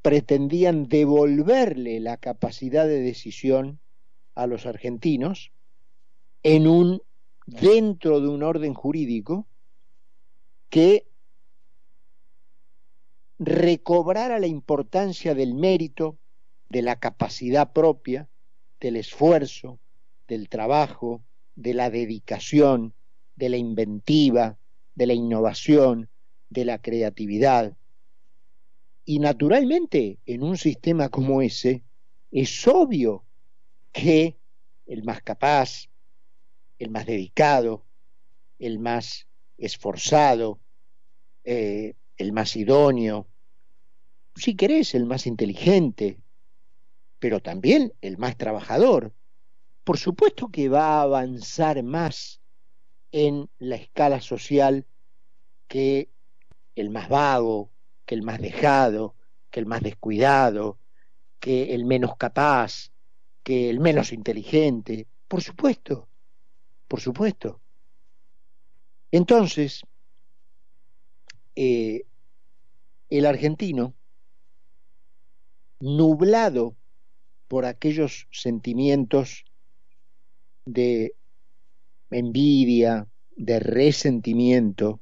pretendían 0.02 0.88
devolverle 0.88 2.00
la 2.00 2.16
capacidad 2.16 2.88
de 2.88 3.00
decisión 3.00 3.78
a 4.34 4.48
los 4.48 4.66
argentinos 4.66 5.52
en 6.42 6.66
un 6.66 7.00
dentro 7.46 8.20
de 8.20 8.26
un 8.26 8.42
orden 8.42 8.74
jurídico 8.74 9.46
que 10.68 11.06
recobrara 13.38 14.40
la 14.40 14.48
importancia 14.48 15.36
del 15.36 15.54
mérito, 15.54 16.18
de 16.68 16.82
la 16.82 16.98
capacidad 16.98 17.72
propia, 17.72 18.28
del 18.80 18.96
esfuerzo, 18.96 19.78
del 20.26 20.48
trabajo, 20.48 21.22
de 21.56 21.74
la 21.74 21.90
dedicación, 21.90 22.94
de 23.36 23.48
la 23.48 23.56
inventiva, 23.56 24.58
de 24.94 25.06
la 25.06 25.14
innovación, 25.14 26.08
de 26.50 26.64
la 26.64 26.80
creatividad. 26.80 27.76
Y 29.04 29.18
naturalmente, 29.20 30.18
en 30.26 30.42
un 30.42 30.56
sistema 30.56 31.08
como 31.08 31.42
ese, 31.42 31.82
es 32.30 32.66
obvio 32.68 33.24
que 33.92 34.36
el 34.86 35.02
más 35.04 35.22
capaz, 35.22 35.88
el 36.78 36.90
más 36.90 37.06
dedicado, 37.06 37.84
el 38.58 38.78
más 38.78 39.26
esforzado, 39.56 40.60
eh, 41.44 41.94
el 42.16 42.32
más 42.32 42.56
idóneo, 42.56 43.26
si 44.34 44.54
querés, 44.54 44.94
el 44.94 45.04
más 45.04 45.26
inteligente, 45.26 46.18
pero 47.18 47.40
también 47.40 47.94
el 48.00 48.18
más 48.18 48.36
trabajador. 48.36 49.12
Por 49.84 49.98
supuesto 49.98 50.48
que 50.48 50.68
va 50.68 50.98
a 50.98 51.02
avanzar 51.02 51.82
más 51.82 52.40
en 53.12 53.48
la 53.58 53.76
escala 53.76 54.20
social 54.20 54.86
que 55.66 56.10
el 56.74 56.90
más 56.90 57.08
vago, 57.08 57.70
que 58.04 58.14
el 58.14 58.22
más 58.22 58.40
dejado, 58.40 59.16
que 59.50 59.60
el 59.60 59.66
más 59.66 59.82
descuidado, 59.82 60.78
que 61.40 61.74
el 61.74 61.84
menos 61.84 62.16
capaz, 62.16 62.92
que 63.42 63.70
el 63.70 63.80
menos 63.80 64.12
inteligente. 64.12 65.08
Por 65.26 65.42
supuesto, 65.42 66.08
por 66.86 67.00
supuesto. 67.00 67.60
Entonces, 69.10 69.82
eh, 71.56 72.04
el 73.08 73.26
argentino, 73.26 73.94
nublado 75.80 76.77
por 77.48 77.64
aquellos 77.64 78.28
sentimientos 78.30 79.44
de 80.66 81.14
envidia, 82.10 83.08
de 83.36 83.58
resentimiento, 83.58 85.00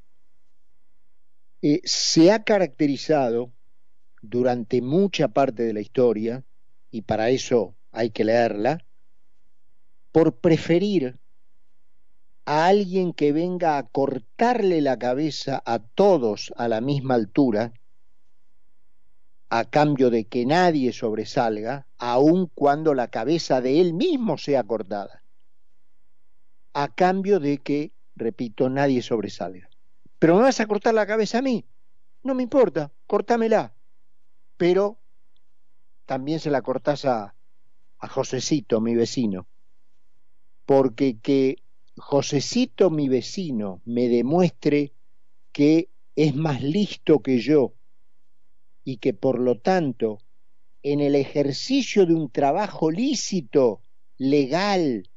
eh, 1.63 1.81
se 1.85 2.31
ha 2.31 2.45
caracterizado 2.45 3.53
durante 4.23 4.81
mucha 4.81 5.29
parte 5.29 5.65
de 5.65 5.73
la 5.73 5.81
historia, 5.81 6.45
y 6.91 7.03
para 7.03 7.31
eso 7.31 7.75
hay 7.93 8.11
que 8.11 8.25
leerla, 8.25 8.85
por 10.13 10.37
preferir 10.37 11.19
a 12.45 12.67
alguien 12.67 13.13
que 13.13 13.33
venga 13.33 13.77
a 13.77 13.83
cortarle 13.89 14.81
la 14.81 14.99
cabeza 14.99 15.63
a 15.67 15.81
todos 15.81 16.53
a 16.57 16.69
la 16.69 16.81
misma 16.81 17.15
altura, 17.15 17.73
a 19.49 19.65
cambio 19.65 20.11
de 20.11 20.27
que 20.27 20.45
nadie 20.45 20.93
sobresalga, 20.93 21.87
aun 21.99 22.51
cuando 22.55 22.95
la 22.95 23.09
cabeza 23.09 23.61
de 23.61 23.81
él 23.81 23.95
mismo 23.95 24.39
sea 24.39 24.65
cortada, 24.65 25.23
a 26.73 26.89
cambio 26.95 27.39
de 27.41 27.59
que, 27.59 27.93
repito, 28.17 28.69
nadie 28.69 29.03
sobresalga. 29.03 29.69
Pero 30.19 30.37
me 30.37 30.43
vas 30.43 30.61
a 30.61 30.67
cortar 30.67 30.95
la 30.95 31.07
cabeza 31.07 31.39
a 31.39 31.43
mí, 31.43 31.65
no 32.23 32.35
me 32.35 32.43
importa, 32.43 32.93
cortámela, 33.07 33.75
pero 34.57 34.99
también 36.07 36.41
se 36.41 36.51
la 36.51 36.63
cortás 36.63 37.05
a, 37.05 37.35
a 37.99 38.09
Josecito, 38.09 38.81
mi 38.81 38.95
vecino, 38.95 39.47
porque 40.65 41.19
que 41.19 41.63
Josecito, 41.97 42.91
mi 42.91 43.09
vecino, 43.09 43.81
me 43.85 44.09
demuestre 44.09 44.93
que 45.53 45.89
es 46.17 46.35
más 46.35 46.63
listo 46.63 47.21
que 47.23 47.39
yo 47.39 47.76
y 48.87 48.99
que 48.99 49.13
por 49.13 49.41
lo 49.41 49.59
tanto 49.59 50.19
en 50.85 51.01
el 51.01 51.17
ejercicio 51.17 52.07
de 52.07 52.15
un 52.15 52.31
trabajo 52.31 52.93
lícito, 52.93 53.81
legal, 54.17 55.11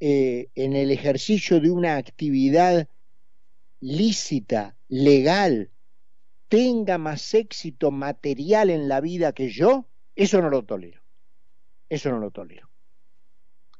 eh, 0.00 0.48
en 0.54 0.74
el 0.74 0.90
ejercicio 0.90 1.60
de 1.60 1.70
una 1.70 1.98
actividad 1.98 2.88
lícita, 3.80 4.74
legal, 4.88 5.70
tenga 6.48 6.96
más 6.96 7.34
éxito 7.34 7.90
material 7.90 8.70
en 8.70 8.88
la 8.88 9.02
vida 9.02 9.34
que 9.34 9.50
yo, 9.50 9.86
eso 10.16 10.40
no 10.40 10.48
lo 10.48 10.64
tolero. 10.64 11.02
Eso 11.90 12.08
no 12.10 12.20
lo 12.20 12.30
tolero. 12.30 12.70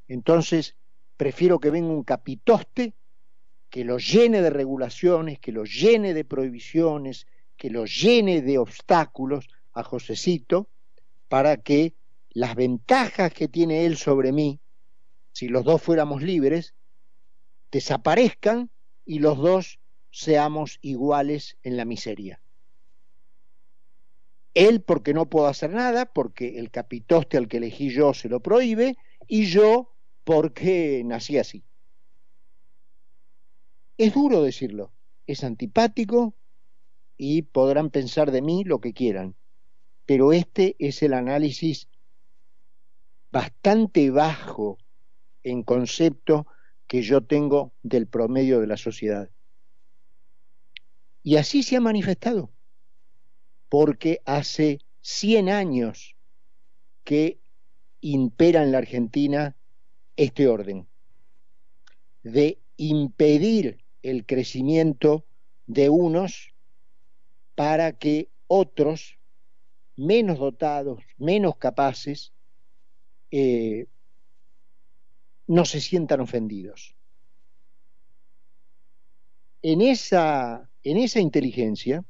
Entonces, 0.07 0.75
prefiero 1.17 1.59
que 1.59 1.71
venga 1.71 1.89
un 1.89 2.03
capitoste 2.03 2.93
que 3.71 3.83
lo 3.83 3.97
llene 3.97 4.43
de 4.43 4.51
regulaciones, 4.51 5.39
que 5.39 5.51
lo 5.51 5.63
llene 5.63 6.13
de 6.13 6.25
prohibiciones, 6.25 7.25
que 7.59 7.69
lo 7.69 7.85
llene 7.85 8.41
de 8.41 8.57
obstáculos 8.57 9.49
a 9.73 9.83
Josecito, 9.83 10.69
para 11.27 11.57
que 11.57 11.93
las 12.29 12.55
ventajas 12.55 13.33
que 13.33 13.49
tiene 13.49 13.85
él 13.85 13.97
sobre 13.97 14.31
mí, 14.31 14.61
si 15.33 15.49
los 15.49 15.65
dos 15.65 15.81
fuéramos 15.81 16.23
libres, 16.23 16.73
desaparezcan 17.69 18.71
y 19.05 19.19
los 19.19 19.37
dos 19.37 19.79
seamos 20.09 20.79
iguales 20.81 21.57
en 21.61 21.75
la 21.75 21.83
miseria. 21.83 22.41
Él 24.53 24.81
porque 24.81 25.13
no 25.13 25.29
puedo 25.29 25.47
hacer 25.47 25.71
nada, 25.71 26.05
porque 26.05 26.59
el 26.59 26.71
capitoste 26.71 27.37
al 27.37 27.49
que 27.49 27.57
elegí 27.57 27.89
yo 27.89 28.13
se 28.13 28.29
lo 28.29 28.39
prohíbe, 28.39 28.97
y 29.27 29.45
yo 29.45 29.93
porque 30.23 31.03
nací 31.05 31.37
así. 31.37 31.65
Es 33.97 34.13
duro 34.13 34.41
decirlo, 34.41 34.93
es 35.27 35.43
antipático 35.43 36.35
y 37.21 37.41
podrán 37.41 37.89
pensar 37.89 38.31
de 38.31 38.41
mí 38.41 38.63
lo 38.63 38.79
que 38.79 38.93
quieran, 38.93 39.35
pero 40.05 40.31
este 40.31 40.77
es 40.79 41.03
el 41.03 41.13
análisis 41.13 41.89
bastante 43.29 44.09
bajo 44.09 44.77
en 45.43 45.63
concepto 45.63 46.47
que 46.87 47.01
yo 47.01 47.21
tengo 47.21 47.73
del 47.83 48.07
promedio 48.07 48.61
de 48.61 48.67
la 48.67 48.77
sociedad. 48.77 49.29
Y 51.21 51.35
así 51.35 51.61
se 51.61 51.75
ha 51.75 51.81
manifestado, 51.81 52.53
porque 53.67 54.21
hace 54.23 54.79
100 55.01 55.49
años 55.49 56.15
que 57.03 57.37
impera 57.99 58.63
en 58.63 58.71
la 58.71 58.77
Argentina 58.77 59.57
este 60.15 60.47
orden 60.47 60.87
de 62.23 62.59
impedir 62.77 63.83
el 64.03 64.25
crecimiento 64.25 65.25
de 65.67 65.89
unos 65.89 66.53
para 67.59 67.91
que 67.91 68.29
otros, 68.47 69.19
menos 69.97 70.39
dotados, 70.39 71.03
menos 71.17 71.57
capaces, 71.57 72.31
eh, 73.31 73.85
no 75.45 75.65
se 75.65 75.81
sientan 75.81 76.21
ofendidos. 76.21 76.95
En 79.61 79.81
esa, 79.81 80.71
en 80.83 80.97
esa 80.99 81.19
inteligencia 81.19 82.05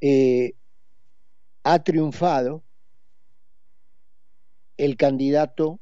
eh, 0.00 0.54
ha 1.64 1.82
triunfado 1.82 2.62
el 4.76 4.96
candidato 4.96 5.80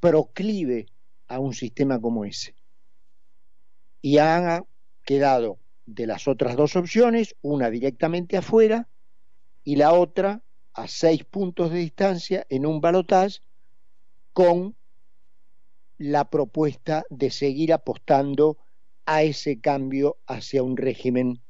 proclive 0.00 0.86
a 1.28 1.38
un 1.38 1.52
sistema 1.52 2.00
como 2.00 2.24
ese. 2.24 2.54
Y 4.00 4.16
ha 4.16 4.64
quedado 5.04 5.58
de 5.86 6.06
las 6.06 6.28
otras 6.28 6.56
dos 6.56 6.76
opciones, 6.76 7.36
una 7.42 7.70
directamente 7.70 8.36
afuera 8.36 8.88
y 9.62 9.76
la 9.76 9.92
otra 9.92 10.42
a 10.72 10.88
seis 10.88 11.24
puntos 11.24 11.70
de 11.70 11.78
distancia 11.78 12.46
en 12.48 12.66
un 12.66 12.80
balotaje 12.80 13.40
con 14.32 14.76
la 15.98 16.28
propuesta 16.28 17.04
de 17.10 17.30
seguir 17.30 17.72
apostando 17.72 18.58
a 19.06 19.22
ese 19.22 19.60
cambio 19.60 20.18
hacia 20.26 20.62
un 20.62 20.76
régimen 20.76 21.40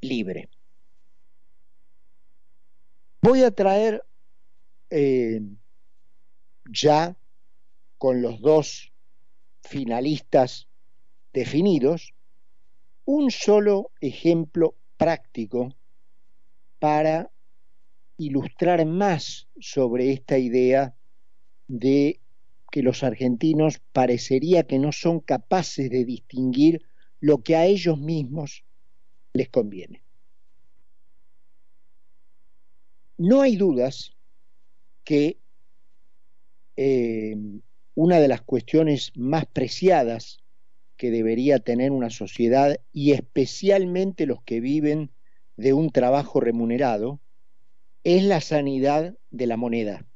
libre. 0.00 0.48
Voy 3.20 3.42
a 3.42 3.50
traer 3.50 4.02
eh, 4.90 5.40
ya 6.70 7.16
con 7.98 8.22
los 8.22 8.40
dos 8.40 8.92
finalistas 9.62 10.68
definidos 11.32 12.13
un 13.04 13.30
solo 13.30 13.90
ejemplo 14.00 14.76
práctico 14.96 15.74
para 16.78 17.30
ilustrar 18.16 18.84
más 18.86 19.48
sobre 19.60 20.12
esta 20.12 20.38
idea 20.38 20.94
de 21.66 22.20
que 22.70 22.82
los 22.82 23.02
argentinos 23.02 23.80
parecería 23.92 24.66
que 24.66 24.78
no 24.78 24.92
son 24.92 25.20
capaces 25.20 25.90
de 25.90 26.04
distinguir 26.04 26.82
lo 27.20 27.42
que 27.42 27.56
a 27.56 27.66
ellos 27.66 27.98
mismos 27.98 28.64
les 29.32 29.48
conviene. 29.48 30.02
No 33.16 33.40
hay 33.40 33.56
dudas 33.56 34.12
que 35.04 35.38
eh, 36.76 37.36
una 37.94 38.18
de 38.18 38.28
las 38.28 38.42
cuestiones 38.42 39.12
más 39.14 39.46
preciadas 39.46 40.43
que 41.04 41.10
debería 41.10 41.58
tener 41.58 41.92
una 41.92 42.08
sociedad 42.08 42.80
y 42.90 43.12
especialmente 43.12 44.24
los 44.24 44.42
que 44.42 44.60
viven 44.60 45.10
de 45.58 45.74
un 45.74 45.90
trabajo 45.90 46.40
remunerado 46.40 47.20
es 48.04 48.22
la 48.22 48.40
sanidad 48.40 49.14
de 49.30 49.46
la 49.46 49.58
moneda 49.58 50.06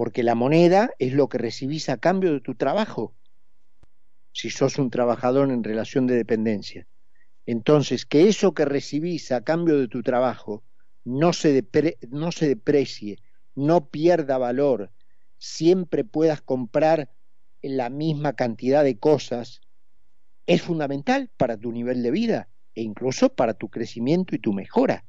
porque 0.00 0.22
la 0.22 0.34
moneda 0.34 0.94
es 0.98 1.12
lo 1.12 1.28
que 1.28 1.36
recibís 1.36 1.90
a 1.90 1.98
cambio 1.98 2.32
de 2.32 2.40
tu 2.40 2.54
trabajo, 2.54 3.14
si 4.32 4.48
sos 4.48 4.78
un 4.78 4.88
trabajador 4.88 5.50
en 5.50 5.62
relación 5.62 6.06
de 6.06 6.16
dependencia. 6.16 6.86
Entonces, 7.44 8.06
que 8.06 8.26
eso 8.26 8.54
que 8.54 8.64
recibís 8.64 9.30
a 9.30 9.42
cambio 9.42 9.78
de 9.78 9.88
tu 9.88 10.02
trabajo 10.02 10.64
no 11.04 11.34
se, 11.34 11.68
no 12.08 12.32
se 12.32 12.48
deprecie, 12.48 13.18
no 13.54 13.90
pierda 13.90 14.38
valor, 14.38 14.90
siempre 15.36 16.02
puedas 16.02 16.40
comprar 16.40 17.10
la 17.62 17.90
misma 17.90 18.34
cantidad 18.34 18.84
de 18.84 18.98
cosas, 18.98 19.60
es 20.46 20.62
fundamental 20.62 21.30
para 21.36 21.56
tu 21.56 21.72
nivel 21.72 22.02
de 22.02 22.10
vida 22.10 22.48
e 22.74 22.82
incluso 22.82 23.28
para 23.28 23.54
tu 23.54 23.68
crecimiento 23.68 24.34
y 24.34 24.38
tu 24.38 24.52
mejora. 24.52 25.04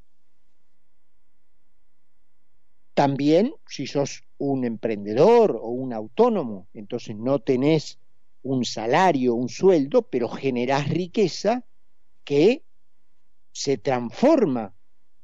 También 2.94 3.54
si 3.66 3.86
sos 3.86 4.24
un 4.38 4.64
emprendedor 4.64 5.58
o 5.60 5.68
un 5.68 5.92
autónomo, 5.92 6.68
entonces 6.74 7.16
no 7.16 7.38
tenés 7.38 7.98
un 8.42 8.64
salario, 8.64 9.34
un 9.34 9.48
sueldo, 9.48 10.02
pero 10.02 10.28
generás 10.28 10.88
riqueza 10.88 11.64
que 12.24 12.64
se 13.52 13.78
transforma 13.78 14.74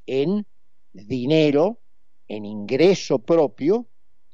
en 0.06 0.46
dinero, 0.92 1.80
en 2.28 2.44
ingreso 2.44 3.18
propio 3.18 3.86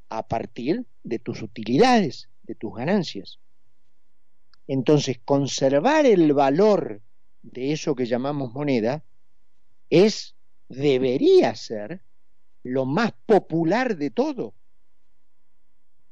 a 0.09 0.27
partir 0.27 0.87
de 1.03 1.19
tus 1.19 1.43
utilidades, 1.43 2.29
de 2.45 2.55
tus 2.55 2.75
ganancias. 2.75 3.41
Entonces, 4.67 5.21
conservar 5.25 6.07
el 6.07 6.33
valor 6.33 7.03
de 7.43 7.73
eso 7.73 7.95
que 7.95 8.07
llamamos 8.07 8.53
moneda 8.53 9.05
es, 9.91 10.35
debería 10.69 11.55
ser, 11.55 12.03
lo 12.63 12.87
más 12.87 13.13
popular 13.27 13.97
de 13.97 14.11
todo, 14.11 14.55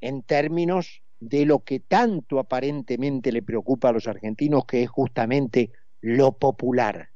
en 0.01 0.23
términos 0.23 1.03
de 1.21 1.47
lo 1.47 1.61
que 1.61 1.81
tanto 1.81 2.38
aparentemente 2.38 3.33
le 3.33 3.42
preocupa 3.42 3.88
a 3.88 3.92
los 3.92 4.07
argentinos, 4.07 4.66
que 4.66 4.83
es 4.83 4.90
justamente 4.90 5.73
lo 6.01 6.37
popular. 6.37 7.11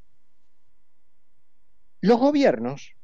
Los 2.01 2.21
gobiernos 2.21 2.95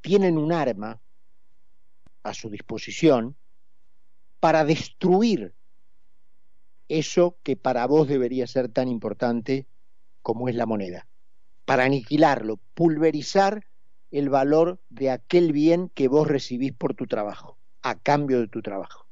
tienen 0.00 0.36
un 0.36 0.52
arma 0.52 1.00
a 2.22 2.34
su 2.34 2.50
disposición 2.50 3.36
para 4.40 4.64
destruir 4.64 5.54
eso 6.88 7.36
que 7.42 7.56
para 7.56 7.86
vos 7.86 8.08
debería 8.08 8.46
ser 8.46 8.68
tan 8.68 8.88
importante 8.88 9.66
como 10.22 10.48
es 10.48 10.56
la 10.56 10.66
moneda, 10.66 11.06
para 11.64 11.84
aniquilarlo, 11.84 12.58
pulverizar 12.74 13.66
el 14.10 14.28
valor 14.28 14.80
de 14.88 15.10
aquel 15.10 15.52
bien 15.52 15.88
que 15.94 16.08
vos 16.08 16.26
recibís 16.26 16.72
por 16.72 16.94
tu 16.94 17.06
trabajo, 17.06 17.58
a 17.82 17.98
cambio 17.98 18.40
de 18.40 18.48
tu 18.48 18.60
trabajo. 18.60 19.06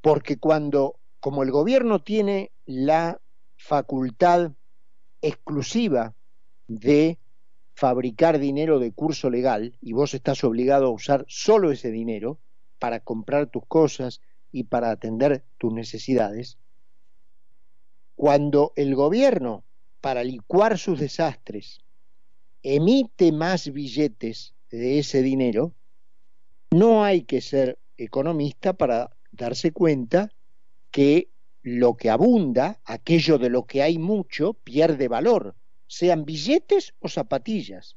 Porque 0.00 0.38
cuando, 0.38 0.98
como 1.20 1.42
el 1.42 1.50
gobierno 1.50 2.00
tiene 2.00 2.52
la 2.64 3.20
facultad 3.56 4.52
exclusiva 5.20 6.14
de 6.68 7.18
fabricar 7.74 8.38
dinero 8.38 8.78
de 8.78 8.92
curso 8.92 9.30
legal 9.30 9.76
y 9.80 9.92
vos 9.92 10.14
estás 10.14 10.42
obligado 10.42 10.86
a 10.86 10.90
usar 10.90 11.24
solo 11.28 11.70
ese 11.70 11.90
dinero 11.90 12.38
para 12.78 13.00
comprar 13.00 13.46
tus 13.48 13.64
cosas 13.66 14.20
y 14.52 14.64
para 14.64 14.90
atender 14.90 15.44
tus 15.58 15.72
necesidades, 15.72 16.58
cuando 18.16 18.72
el 18.76 18.94
gobierno, 18.94 19.64
para 20.00 20.24
licuar 20.24 20.78
sus 20.78 20.98
desastres, 20.98 21.80
emite 22.62 23.32
más 23.32 23.72
billetes 23.72 24.54
de 24.70 24.98
ese 24.98 25.22
dinero, 25.22 25.72
no 26.70 27.04
hay 27.04 27.22
que 27.22 27.40
ser 27.40 27.78
economista 27.96 28.72
para 28.72 29.10
darse 29.32 29.72
cuenta 29.72 30.32
que 30.90 31.30
lo 31.62 31.96
que 31.96 32.10
abunda, 32.10 32.80
aquello 32.84 33.38
de 33.38 33.50
lo 33.50 33.66
que 33.66 33.82
hay 33.82 33.98
mucho, 33.98 34.54
pierde 34.54 35.08
valor, 35.08 35.54
sean 35.86 36.24
billetes 36.24 36.94
o 37.00 37.08
zapatillas. 37.08 37.94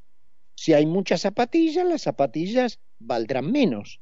Si 0.55 0.73
hay 0.73 0.85
muchas 0.85 1.21
zapatillas, 1.21 1.85
las 1.85 2.03
zapatillas 2.03 2.79
valdrán 2.99 3.51
menos. 3.51 3.99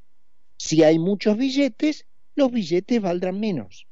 Si 0.62 0.84
hay 0.84 1.00
muchos 1.00 1.38
billetes, 1.38 2.06
los 2.36 2.52
billetes 2.52 3.02
valdrán 3.02 3.40
menos. 3.40 3.88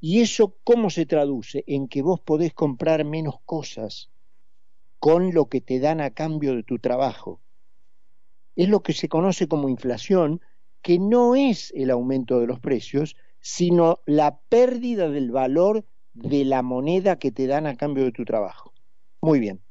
¿Y 0.00 0.20
eso 0.20 0.54
cómo 0.62 0.90
se 0.90 1.06
traduce? 1.06 1.64
En 1.66 1.88
que 1.88 2.02
vos 2.02 2.20
podés 2.20 2.52
comprar 2.52 3.06
menos 3.06 3.36
cosas 3.46 4.10
con 4.98 5.32
lo 5.32 5.48
que 5.48 5.62
te 5.62 5.80
dan 5.80 6.02
a 6.02 6.10
cambio 6.10 6.54
de 6.54 6.62
tu 6.62 6.78
trabajo. 6.78 7.40
Es 8.54 8.68
lo 8.68 8.82
que 8.82 8.92
se 8.92 9.08
conoce 9.08 9.48
como 9.48 9.70
inflación, 9.70 10.42
que 10.82 10.98
no 10.98 11.34
es 11.34 11.72
el 11.74 11.90
aumento 11.90 12.38
de 12.38 12.46
los 12.46 12.60
precios, 12.60 13.16
sino 13.40 14.00
la 14.04 14.38
pérdida 14.50 15.08
del 15.08 15.30
valor 15.30 15.86
de 16.12 16.44
la 16.44 16.60
moneda 16.62 17.18
que 17.18 17.32
te 17.32 17.46
dan 17.46 17.66
a 17.66 17.76
cambio 17.76 18.04
de 18.04 18.12
tu 18.12 18.26
trabajo. 18.26 18.74
Muy 19.22 19.40
bien. 19.40 19.62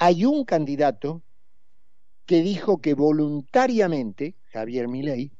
Hay 0.00 0.24
un 0.24 0.44
candidato 0.44 1.22
que 2.26 2.42
dijo 2.42 2.80
que 2.80 2.94
voluntariamente, 2.94 4.34
Javier 4.58 4.88
Milei, 4.88 5.32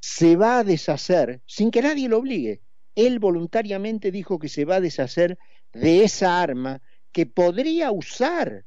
se 0.00 0.36
va 0.36 0.58
a 0.58 0.64
deshacer, 0.64 1.40
sin 1.46 1.70
que 1.70 1.82
nadie 1.82 2.08
lo 2.08 2.18
obligue, 2.18 2.60
él 2.94 3.18
voluntariamente 3.18 4.10
dijo 4.10 4.38
que 4.38 4.48
se 4.48 4.64
va 4.64 4.76
a 4.76 4.80
deshacer 4.80 5.38
de 5.72 6.04
esa 6.04 6.40
arma 6.40 6.82
que 7.12 7.26
podría 7.26 7.90
usar 7.90 8.64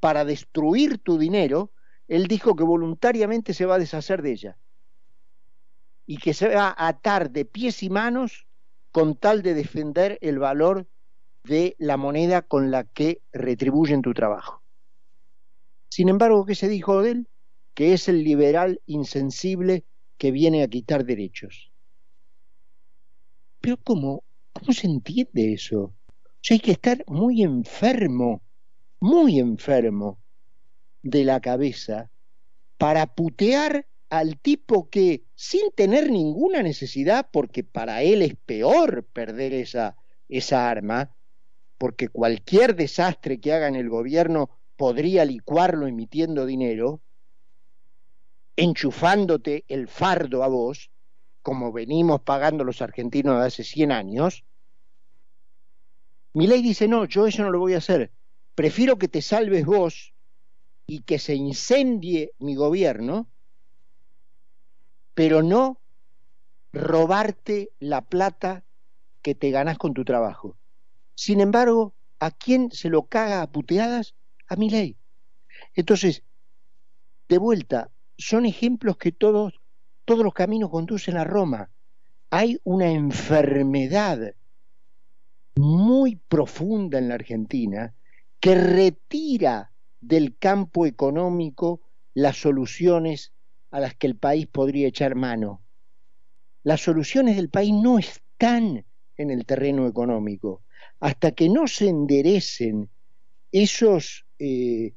para 0.00 0.24
destruir 0.24 0.98
tu 0.98 1.18
dinero, 1.18 1.72
él 2.06 2.26
dijo 2.26 2.54
que 2.54 2.64
voluntariamente 2.64 3.54
se 3.54 3.66
va 3.66 3.76
a 3.76 3.78
deshacer 3.78 4.22
de 4.22 4.32
ella 4.32 4.58
y 6.06 6.18
que 6.18 6.32
se 6.34 6.48
va 6.48 6.68
a 6.68 6.88
atar 6.88 7.30
de 7.30 7.44
pies 7.44 7.82
y 7.82 7.90
manos 7.90 8.46
con 8.92 9.16
tal 9.16 9.42
de 9.42 9.54
defender 9.54 10.18
el 10.22 10.38
valor 10.38 10.88
de 11.44 11.76
la 11.78 11.96
moneda 11.96 12.42
con 12.42 12.70
la 12.70 12.84
que 12.84 13.20
retribuyen 13.32 14.02
tu 14.02 14.14
trabajo. 14.14 14.62
Sin 15.90 16.08
embargo, 16.08 16.44
¿qué 16.46 16.54
se 16.54 16.68
dijo 16.68 17.02
de 17.02 17.10
él? 17.10 17.28
Que 17.78 17.92
es 17.92 18.08
el 18.08 18.24
liberal 18.24 18.80
insensible 18.86 19.84
que 20.16 20.32
viene 20.32 20.64
a 20.64 20.66
quitar 20.66 21.04
derechos. 21.04 21.70
Pero 23.60 23.76
¿cómo? 23.76 24.24
¿Cómo 24.52 24.72
se 24.72 24.88
entiende 24.88 25.52
eso? 25.52 25.80
O 25.80 25.94
hay 26.50 26.58
que 26.58 26.72
estar 26.72 27.04
muy 27.06 27.44
enfermo, 27.44 28.42
muy 28.98 29.38
enfermo 29.38 30.18
de 31.04 31.22
la 31.22 31.38
cabeza 31.38 32.10
para 32.78 33.14
putear 33.14 33.86
al 34.10 34.40
tipo 34.40 34.90
que, 34.90 35.22
sin 35.36 35.70
tener 35.70 36.10
ninguna 36.10 36.64
necesidad, 36.64 37.28
porque 37.30 37.62
para 37.62 38.02
él 38.02 38.22
es 38.22 38.34
peor 38.34 39.04
perder 39.04 39.52
esa, 39.52 39.96
esa 40.28 40.68
arma, 40.68 41.14
porque 41.78 42.08
cualquier 42.08 42.74
desastre 42.74 43.38
que 43.38 43.52
haga 43.52 43.68
en 43.68 43.76
el 43.76 43.88
gobierno 43.88 44.50
podría 44.74 45.24
licuarlo 45.24 45.86
emitiendo 45.86 46.44
dinero, 46.44 47.02
enchufándote 48.58 49.64
el 49.68 49.86
fardo 49.86 50.42
a 50.42 50.48
vos, 50.48 50.90
como 51.42 51.72
venimos 51.72 52.22
pagando 52.22 52.64
los 52.64 52.82
argentinos 52.82 53.38
de 53.38 53.46
hace 53.46 53.62
100 53.62 53.92
años, 53.92 54.44
mi 56.34 56.48
ley 56.48 56.60
dice, 56.60 56.88
no, 56.88 57.04
yo 57.04 57.28
eso 57.28 57.44
no 57.44 57.52
lo 57.52 57.60
voy 57.60 57.74
a 57.74 57.78
hacer. 57.78 58.10
Prefiero 58.56 58.98
que 58.98 59.06
te 59.06 59.22
salves 59.22 59.64
vos 59.64 60.12
y 60.88 61.02
que 61.02 61.20
se 61.20 61.36
incendie 61.36 62.32
mi 62.40 62.56
gobierno, 62.56 63.30
pero 65.14 65.40
no 65.44 65.80
robarte 66.72 67.70
la 67.78 68.02
plata 68.02 68.64
que 69.22 69.36
te 69.36 69.52
ganas 69.52 69.78
con 69.78 69.94
tu 69.94 70.04
trabajo. 70.04 70.58
Sin 71.14 71.40
embargo, 71.40 71.94
¿a 72.18 72.32
quién 72.32 72.72
se 72.72 72.88
lo 72.88 73.06
caga 73.06 73.40
a 73.40 73.52
puteadas? 73.52 74.16
A 74.48 74.56
mi 74.56 74.68
ley. 74.68 74.96
Entonces, 75.74 76.24
de 77.28 77.38
vuelta, 77.38 77.92
son 78.18 78.44
ejemplos 78.44 78.98
que 78.98 79.12
todos 79.12 79.54
todos 80.08 80.24
los 80.24 80.32
caminos 80.32 80.70
conducen 80.70 81.18
a 81.18 81.24
Roma. 81.24 81.70
Hay 82.30 82.58
una 82.64 82.90
enfermedad 82.90 84.34
muy 85.54 86.16
profunda 86.16 86.98
en 86.98 87.08
la 87.08 87.16
Argentina 87.16 87.94
que 88.40 88.54
retira 88.54 89.70
del 90.00 90.38
campo 90.38 90.86
económico 90.86 91.82
las 92.14 92.38
soluciones 92.38 93.34
a 93.70 93.80
las 93.80 93.94
que 93.96 94.06
el 94.06 94.16
país 94.16 94.46
podría 94.46 94.88
echar 94.88 95.14
mano. 95.14 95.60
Las 96.62 96.80
soluciones 96.80 97.36
del 97.36 97.50
país 97.50 97.74
no 97.74 97.98
están 97.98 98.86
en 99.18 99.30
el 99.30 99.44
terreno 99.44 99.86
económico. 99.86 100.62
Hasta 101.00 101.32
que 101.32 101.50
no 101.50 101.66
se 101.66 101.88
enderecen 101.88 102.88
esos, 103.52 104.24
eh, 104.38 104.94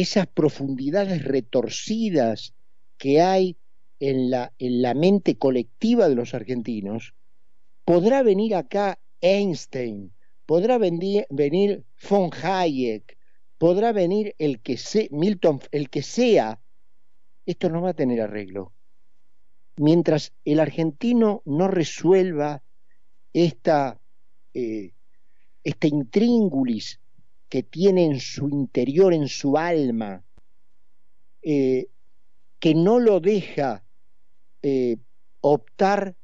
esas 0.00 0.26
profundidades 0.26 1.24
retorcidas 1.24 2.54
que 2.98 3.22
hay 3.22 3.56
en 4.00 4.30
la, 4.30 4.52
en 4.58 4.82
la 4.82 4.94
mente 4.94 5.38
colectiva 5.38 6.08
de 6.08 6.14
los 6.14 6.34
argentinos, 6.34 7.14
podrá 7.84 8.22
venir 8.22 8.54
acá 8.54 8.98
Einstein, 9.20 10.12
podrá 10.44 10.78
venir, 10.78 11.84
von 12.08 12.30
Hayek, 12.42 13.16
podrá 13.58 13.92
venir 13.92 14.34
el 14.38 14.60
que 14.60 14.76
sea, 14.76 15.08
Milton, 15.10 15.60
el 15.72 15.88
que 15.88 16.02
sea, 16.02 16.60
esto 17.46 17.70
no 17.70 17.80
va 17.80 17.90
a 17.90 17.94
tener 17.94 18.20
arreglo. 18.20 18.72
Mientras 19.76 20.32
el 20.44 20.60
argentino 20.60 21.42
no 21.44 21.68
resuelva 21.68 22.62
esta, 23.32 24.00
eh, 24.54 24.92
intríngulis 25.64 27.00
que 27.48 27.62
tiene 27.62 28.04
en 28.04 28.20
su 28.20 28.48
interior, 28.48 29.14
en 29.14 29.28
su 29.28 29.56
alma, 29.56 30.24
eh, 31.42 31.88
que 32.58 32.74
no 32.74 32.98
lo 32.98 33.20
deja 33.20 33.84
eh, 34.62 34.96
optar 35.40 36.16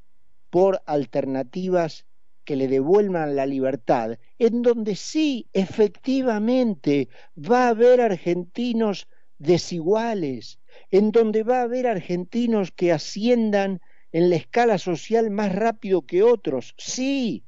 por 0.49 0.81
alternativas 0.85 2.05
que 2.43 2.55
le 2.55 2.67
devuelvan 2.67 3.35
la 3.35 3.45
libertad, 3.45 4.17
en 4.37 4.61
donde 4.61 4.95
sí, 4.95 5.47
efectivamente, 5.53 7.07
va 7.37 7.67
a 7.67 7.69
haber 7.69 8.01
argentinos 8.01 9.07
desiguales, 9.37 10.59
en 10.91 11.11
donde 11.11 11.43
va 11.43 11.59
a 11.59 11.63
haber 11.63 11.87
argentinos 11.87 12.71
que 12.71 12.91
asciendan 12.91 13.81
en 14.11 14.29
la 14.29 14.35
escala 14.35 14.77
social 14.77 15.31
más 15.31 15.55
rápido 15.55 16.05
que 16.05 16.21
otros, 16.21 16.75
sí, 16.77 17.45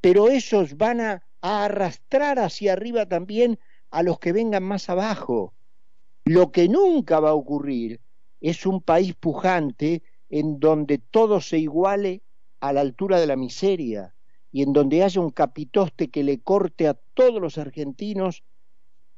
pero 0.00 0.28
esos 0.28 0.76
van 0.76 1.00
a, 1.00 1.25
a 1.40 1.64
arrastrar 1.64 2.38
hacia 2.38 2.72
arriba 2.72 3.06
también 3.06 3.58
a 3.90 4.02
los 4.02 4.18
que 4.18 4.32
vengan 4.32 4.62
más 4.62 4.88
abajo. 4.88 5.54
Lo 6.24 6.50
que 6.50 6.68
nunca 6.68 7.20
va 7.20 7.30
a 7.30 7.34
ocurrir 7.34 8.00
es 8.40 8.66
un 8.66 8.80
país 8.80 9.14
pujante 9.14 10.02
en 10.28 10.58
donde 10.58 10.98
todo 10.98 11.40
se 11.40 11.58
iguale 11.58 12.22
a 12.60 12.72
la 12.72 12.80
altura 12.80 13.20
de 13.20 13.26
la 13.26 13.36
miseria 13.36 14.14
y 14.50 14.62
en 14.62 14.72
donde 14.72 15.02
haya 15.02 15.20
un 15.20 15.30
capitoste 15.30 16.08
que 16.08 16.24
le 16.24 16.40
corte 16.40 16.88
a 16.88 16.94
todos 17.14 17.40
los 17.40 17.58
argentinos 17.58 18.42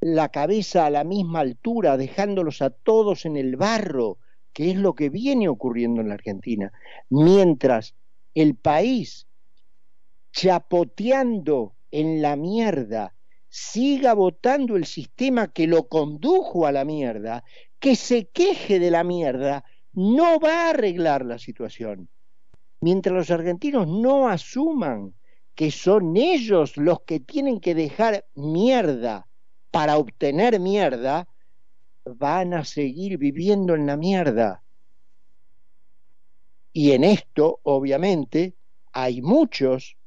la 0.00 0.28
cabeza 0.28 0.86
a 0.86 0.90
la 0.90 1.04
misma 1.04 1.40
altura, 1.40 1.96
dejándolos 1.96 2.62
a 2.62 2.70
todos 2.70 3.24
en 3.24 3.36
el 3.36 3.56
barro, 3.56 4.18
que 4.52 4.70
es 4.70 4.76
lo 4.76 4.94
que 4.94 5.10
viene 5.10 5.48
ocurriendo 5.48 6.00
en 6.00 6.08
la 6.08 6.14
Argentina, 6.14 6.72
mientras 7.10 7.94
el 8.34 8.54
país 8.54 9.26
chapoteando 10.32 11.74
en 11.90 12.22
la 12.22 12.36
mierda 12.36 13.14
siga 13.48 14.14
votando 14.14 14.76
el 14.76 14.84
sistema 14.84 15.52
que 15.52 15.66
lo 15.66 15.88
condujo 15.88 16.66
a 16.66 16.72
la 16.72 16.84
mierda, 16.84 17.44
que 17.78 17.96
se 17.96 18.28
queje 18.28 18.78
de 18.78 18.90
la 18.90 19.04
mierda, 19.04 19.64
no 19.92 20.38
va 20.38 20.66
a 20.66 20.70
arreglar 20.70 21.24
la 21.24 21.38
situación. 21.38 22.08
Mientras 22.80 23.14
los 23.14 23.30
argentinos 23.30 23.88
no 23.88 24.28
asuman 24.28 25.14
que 25.54 25.70
son 25.70 26.16
ellos 26.16 26.76
los 26.76 27.00
que 27.02 27.18
tienen 27.18 27.58
que 27.58 27.74
dejar 27.74 28.26
mierda 28.34 29.26
para 29.70 29.98
obtener 29.98 30.60
mierda, 30.60 31.26
van 32.04 32.54
a 32.54 32.64
seguir 32.64 33.18
viviendo 33.18 33.74
en 33.74 33.86
la 33.86 33.96
mierda. 33.96 34.62
Y 36.72 36.92
en 36.92 37.02
esto, 37.02 37.60
obviamente, 37.64 38.54
hay 38.92 39.20
muchos 39.20 39.97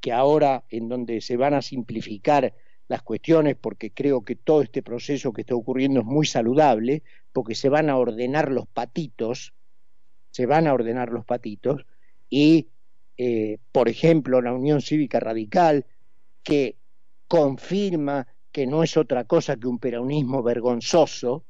que 0.00 0.12
ahora 0.12 0.64
en 0.70 0.88
donde 0.88 1.20
se 1.20 1.36
van 1.36 1.54
a 1.54 1.62
simplificar 1.62 2.54
las 2.88 3.02
cuestiones, 3.02 3.56
porque 3.56 3.92
creo 3.92 4.24
que 4.24 4.34
todo 4.34 4.62
este 4.62 4.82
proceso 4.82 5.32
que 5.32 5.42
está 5.42 5.54
ocurriendo 5.54 6.00
es 6.00 6.06
muy 6.06 6.26
saludable, 6.26 7.04
porque 7.32 7.54
se 7.54 7.68
van 7.68 7.88
a 7.88 7.96
ordenar 7.96 8.50
los 8.50 8.66
patitos, 8.66 9.54
se 10.30 10.46
van 10.46 10.66
a 10.66 10.74
ordenar 10.74 11.10
los 11.10 11.24
patitos, 11.24 11.86
y, 12.28 12.68
eh, 13.16 13.58
por 13.70 13.88
ejemplo, 13.88 14.42
la 14.42 14.52
Unión 14.52 14.80
Cívica 14.80 15.20
Radical, 15.20 15.86
que 16.42 16.76
confirma 17.28 18.26
que 18.50 18.66
no 18.66 18.82
es 18.82 18.96
otra 18.96 19.24
cosa 19.24 19.56
que 19.56 19.68
un 19.68 19.78
peronismo 19.78 20.42
vergonzoso, 20.42 21.44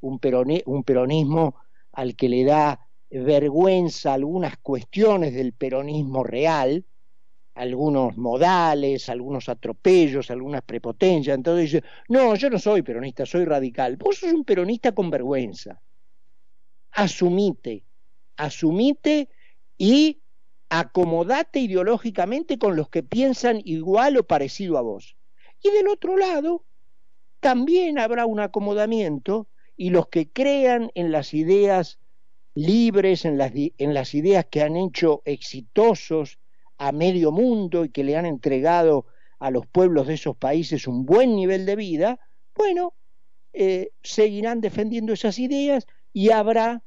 un, 0.00 0.18
un 0.64 0.84
peronismo 0.84 1.56
al 1.92 2.16
que 2.16 2.28
le 2.28 2.44
da 2.44 2.80
vergüenza 3.10 4.14
algunas 4.14 4.56
cuestiones 4.58 5.34
del 5.34 5.52
peronismo 5.52 6.24
real, 6.24 6.84
algunos 7.56 8.18
modales, 8.18 9.08
algunos 9.08 9.48
atropellos, 9.48 10.30
algunas 10.30 10.62
prepotencias. 10.62 11.34
Entonces 11.34 11.72
dice, 11.72 11.84
no, 12.08 12.34
yo 12.34 12.50
no 12.50 12.58
soy 12.58 12.82
peronista, 12.82 13.24
soy 13.24 13.46
radical. 13.46 13.96
Vos 13.96 14.18
sos 14.18 14.32
un 14.32 14.44
peronista 14.44 14.92
con 14.92 15.10
vergüenza. 15.10 15.80
Asumite, 16.92 17.82
asumite 18.36 19.30
y 19.78 20.20
acomodate 20.68 21.60
ideológicamente 21.60 22.58
con 22.58 22.76
los 22.76 22.90
que 22.90 23.02
piensan 23.02 23.62
igual 23.64 24.18
o 24.18 24.26
parecido 24.26 24.76
a 24.76 24.82
vos. 24.82 25.16
Y 25.62 25.70
del 25.70 25.88
otro 25.88 26.18
lado, 26.18 26.64
también 27.40 27.98
habrá 27.98 28.26
un 28.26 28.40
acomodamiento 28.40 29.48
y 29.78 29.90
los 29.90 30.08
que 30.08 30.28
crean 30.28 30.90
en 30.94 31.10
las 31.10 31.32
ideas 31.32 31.98
libres, 32.54 33.24
en 33.24 33.38
las, 33.38 33.52
en 33.54 33.94
las 33.94 34.14
ideas 34.14 34.44
que 34.50 34.62
han 34.62 34.76
hecho 34.76 35.22
exitosos 35.24 36.38
a 36.78 36.92
medio 36.92 37.32
mundo 37.32 37.84
y 37.84 37.90
que 37.90 38.04
le 38.04 38.16
han 38.16 38.26
entregado 38.26 39.06
a 39.38 39.50
los 39.50 39.66
pueblos 39.66 40.06
de 40.06 40.14
esos 40.14 40.36
países 40.36 40.86
un 40.86 41.04
buen 41.04 41.34
nivel 41.36 41.66
de 41.66 41.76
vida, 41.76 42.20
bueno, 42.54 42.94
eh, 43.52 43.90
seguirán 44.02 44.60
defendiendo 44.60 45.12
esas 45.12 45.38
ideas 45.38 45.86
y 46.12 46.30
habrá 46.30 46.82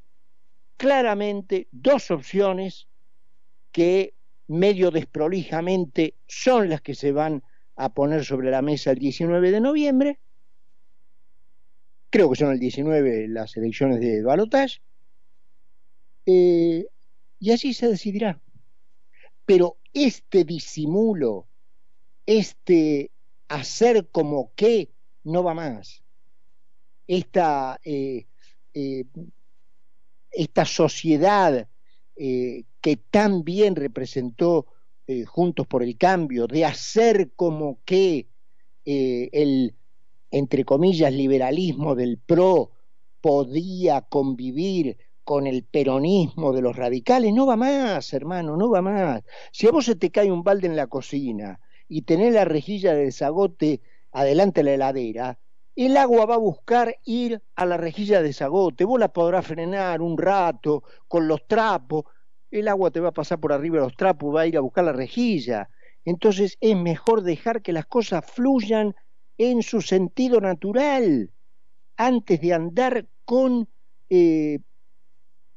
claramente 0.77 1.67
dos 1.71 2.11
opciones 2.11 2.87
que 3.71 4.13
medio 4.47 4.91
desprolijamente 4.91 6.15
son 6.27 6.69
las 6.69 6.81
que 6.81 6.95
se 6.95 7.11
van 7.11 7.43
a 7.75 7.93
poner 7.93 8.25
sobre 8.25 8.51
la 8.51 8.61
mesa 8.61 8.91
el 8.91 8.97
19 8.97 9.51
de 9.51 9.61
noviembre. 9.61 10.19
Creo 12.09 12.29
que 12.29 12.35
son 12.35 12.51
el 12.51 12.59
19 12.59 13.27
las 13.27 13.55
elecciones 13.55 13.99
de 13.99 14.23
balotage. 14.23 14.81
Eh, 16.25 16.85
y 17.39 17.51
así 17.51 17.73
se 17.73 17.87
decidirá. 17.87 18.41
Pero 19.49 19.79
este 19.93 20.43
disimulo, 20.43 21.47
este 22.27 23.09
hacer 23.47 24.07
como 24.11 24.53
que 24.53 24.91
no 25.23 25.43
va 25.43 25.55
más, 25.55 26.03
esta, 27.07 27.79
eh, 27.83 28.27
eh, 28.75 29.05
esta 30.29 30.65
sociedad 30.65 31.67
eh, 32.15 32.65
que 32.79 32.97
tan 32.97 33.43
bien 33.43 33.75
representó 33.75 34.67
Juntos 35.25 35.65
por 35.65 35.81
el 35.81 35.97
Cambio, 35.97 36.45
de 36.45 36.65
hacer 36.65 37.31
como 37.35 37.79
que 37.85 38.27
el, 38.85 39.73
entre 40.29 40.63
comillas, 40.63 41.11
liberalismo 41.11 41.95
del 41.95 42.19
PRO 42.19 42.69
podía 43.19 44.01
convivir 44.01 44.99
con 45.29 45.45
el 45.45 45.63
peronismo 45.63 46.53
de 46.53 46.63
los 46.63 46.75
radicales, 46.75 47.31
no 47.35 47.45
va 47.45 47.55
más, 47.55 48.13
hermano, 48.13 48.57
no 48.57 48.67
va 48.71 48.81
más. 48.81 49.21
Si 49.51 49.67
a 49.67 49.71
vos 49.71 49.85
se 49.85 49.95
te 49.95 50.09
cae 50.09 50.31
un 50.31 50.41
balde 50.41 50.65
en 50.65 50.75
la 50.75 50.87
cocina 50.87 51.59
y 51.87 52.01
tenés 52.01 52.33
la 52.33 52.45
rejilla 52.45 52.95
de 52.95 53.03
desagote 53.05 53.79
adelante 54.11 54.61
de 54.61 54.63
la 54.63 54.73
heladera, 54.73 55.39
el 55.75 55.97
agua 55.97 56.25
va 56.25 56.33
a 56.33 56.39
buscar 56.39 56.95
ir 57.05 57.43
a 57.55 57.67
la 57.67 57.77
rejilla 57.77 58.17
de 58.17 58.29
desagote, 58.29 58.85
vos 58.85 58.99
la 58.99 59.13
podrás 59.13 59.45
frenar 59.45 60.01
un 60.01 60.17
rato 60.17 60.81
con 61.07 61.27
los 61.27 61.45
trapos, 61.45 62.05
el 62.49 62.67
agua 62.67 62.89
te 62.89 62.99
va 62.99 63.09
a 63.09 63.13
pasar 63.13 63.39
por 63.39 63.53
arriba 63.53 63.77
de 63.77 63.83
los 63.83 63.95
trapos, 63.95 64.35
va 64.35 64.41
a 64.41 64.47
ir 64.47 64.57
a 64.57 64.61
buscar 64.61 64.83
la 64.83 64.93
rejilla. 64.93 65.69
Entonces 66.05 66.57
es 66.59 66.75
mejor 66.75 67.21
dejar 67.21 67.61
que 67.61 67.71
las 67.71 67.85
cosas 67.85 68.25
fluyan 68.25 68.95
en 69.37 69.61
su 69.61 69.81
sentido 69.81 70.41
natural, 70.41 71.31
antes 71.97 72.41
de 72.41 72.51
andar 72.51 73.07
con 73.25 73.69
eh, 74.09 74.57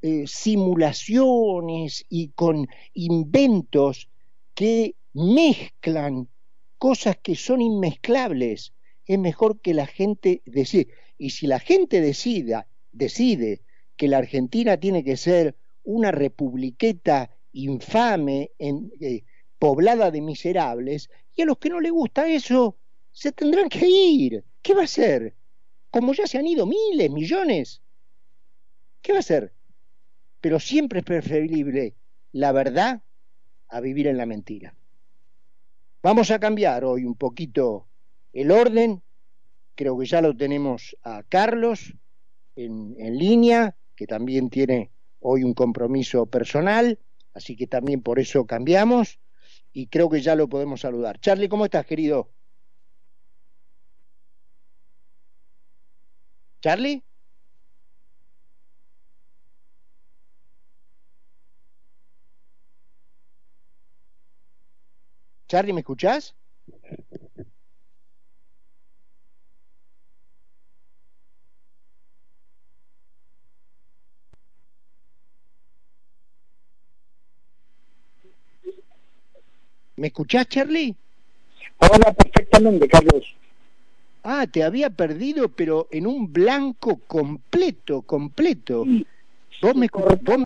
eh, 0.03 0.25
simulaciones 0.27 2.05
y 2.09 2.31
con 2.31 2.67
inventos 2.93 4.09
que 4.55 4.97
mezclan 5.13 6.29
cosas 6.79 7.17
que 7.23 7.37
son 7.37 7.61
inmezclables. 7.61 8.73
Es 9.07 9.19
mejor 9.19 9.61
que 9.61 9.75
la 9.75 9.87
gente 9.87 10.43
decida. 10.45 10.93
Y 11.19 11.31
si 11.31 11.47
la 11.47 11.61
gente 11.61 12.01
decida, 12.01 12.67
decide 12.91 13.63
que 13.97 14.09
la 14.09 14.19
Argentina 14.19 14.77
tiene 14.77 15.05
que 15.05 15.17
ser 15.17 15.55
una 15.85 16.11
republiqueta 16.11 17.31
infame, 17.53 18.51
eh, 18.59 19.23
poblada 19.59 20.11
de 20.11 20.21
miserables, 20.21 21.11
y 21.37 21.43
a 21.43 21.45
los 21.45 21.59
que 21.59 21.69
no 21.69 21.81
les 21.81 21.93
gusta 21.93 22.29
eso, 22.29 22.77
se 23.13 23.31
tendrán 23.31 23.69
que 23.69 23.87
ir. 23.87 24.45
¿Qué 24.63 24.75
va 24.75 24.81
a 24.81 24.85
hacer? 24.85 25.37
Como 25.91 26.13
ya 26.15 26.27
se 26.27 26.39
han 26.39 26.47
ido 26.49 26.67
miles, 26.67 27.11
millones. 27.11 27.83
¿Qué 29.01 29.13
va 29.13 29.19
a 29.19 29.21
hacer? 29.21 29.53
Pero 30.43 30.59
siempre 30.59 30.99
es 30.99 31.05
preferible 31.05 31.95
la 32.33 32.53
verdad 32.53 33.01
a 33.69 33.81
vivir 33.81 34.09
en 34.09 34.19
la 34.19 34.27
mentira. 34.27 34.75
Vamos 36.03 36.33
a 36.33 36.41
cambiar 36.41 36.85
hoy 36.85 37.05
un 37.05 37.15
poquito 37.15 37.87
el 38.33 38.51
orden, 38.51 39.03
creo 39.77 39.97
que 39.97 40.05
ya 40.05 40.21
lo 40.21 40.37
tenemos 40.37 40.97
a 41.05 41.23
Carlos 41.23 41.95
en, 42.57 42.97
línea, 43.17 43.77
que 43.95 44.07
también 44.09 44.51
tiene 44.51 44.91
hoy 45.21 45.45
un 45.45 45.55
compromiso 45.55 46.27
personal, 46.27 46.99
así 47.35 47.55
que 47.57 47.69
también 47.69 48.03
por 48.03 48.19
eso 48.19 48.45
cambiamos 48.45 49.21
y 49.73 49.87
creo 49.87 50.11
que 50.11 50.23
ya 50.23 50.35
lo 50.35 50.49
podemos 50.49 50.81
saludar. 50.81 51.21
Charlie, 51.21 51.49
¿cómo 51.49 51.67
estás, 51.67 51.87
querido? 51.87 52.33
Charlie? 56.61 57.05
Charlie, 65.53 65.75
¿me 65.75 65.81
escuchás? 65.81 66.35
¿Me 79.97 80.07
escuchás, 80.07 80.49
Charlie? 80.49 80.97
Hola, 81.77 82.15
perfectamente, 82.15 82.89
Carlos. 82.89 83.37
Ah, 84.23 84.47
te 84.51 84.65
había 84.65 84.89
perdido, 84.89 85.51
pero 85.51 85.87
en 85.91 86.07
un 86.07 86.33
blanco 86.33 86.97
completo, 87.07 88.01
completo. 88.01 88.87
Vos 89.61 89.75
me, 89.75 89.91
vos 90.23 90.39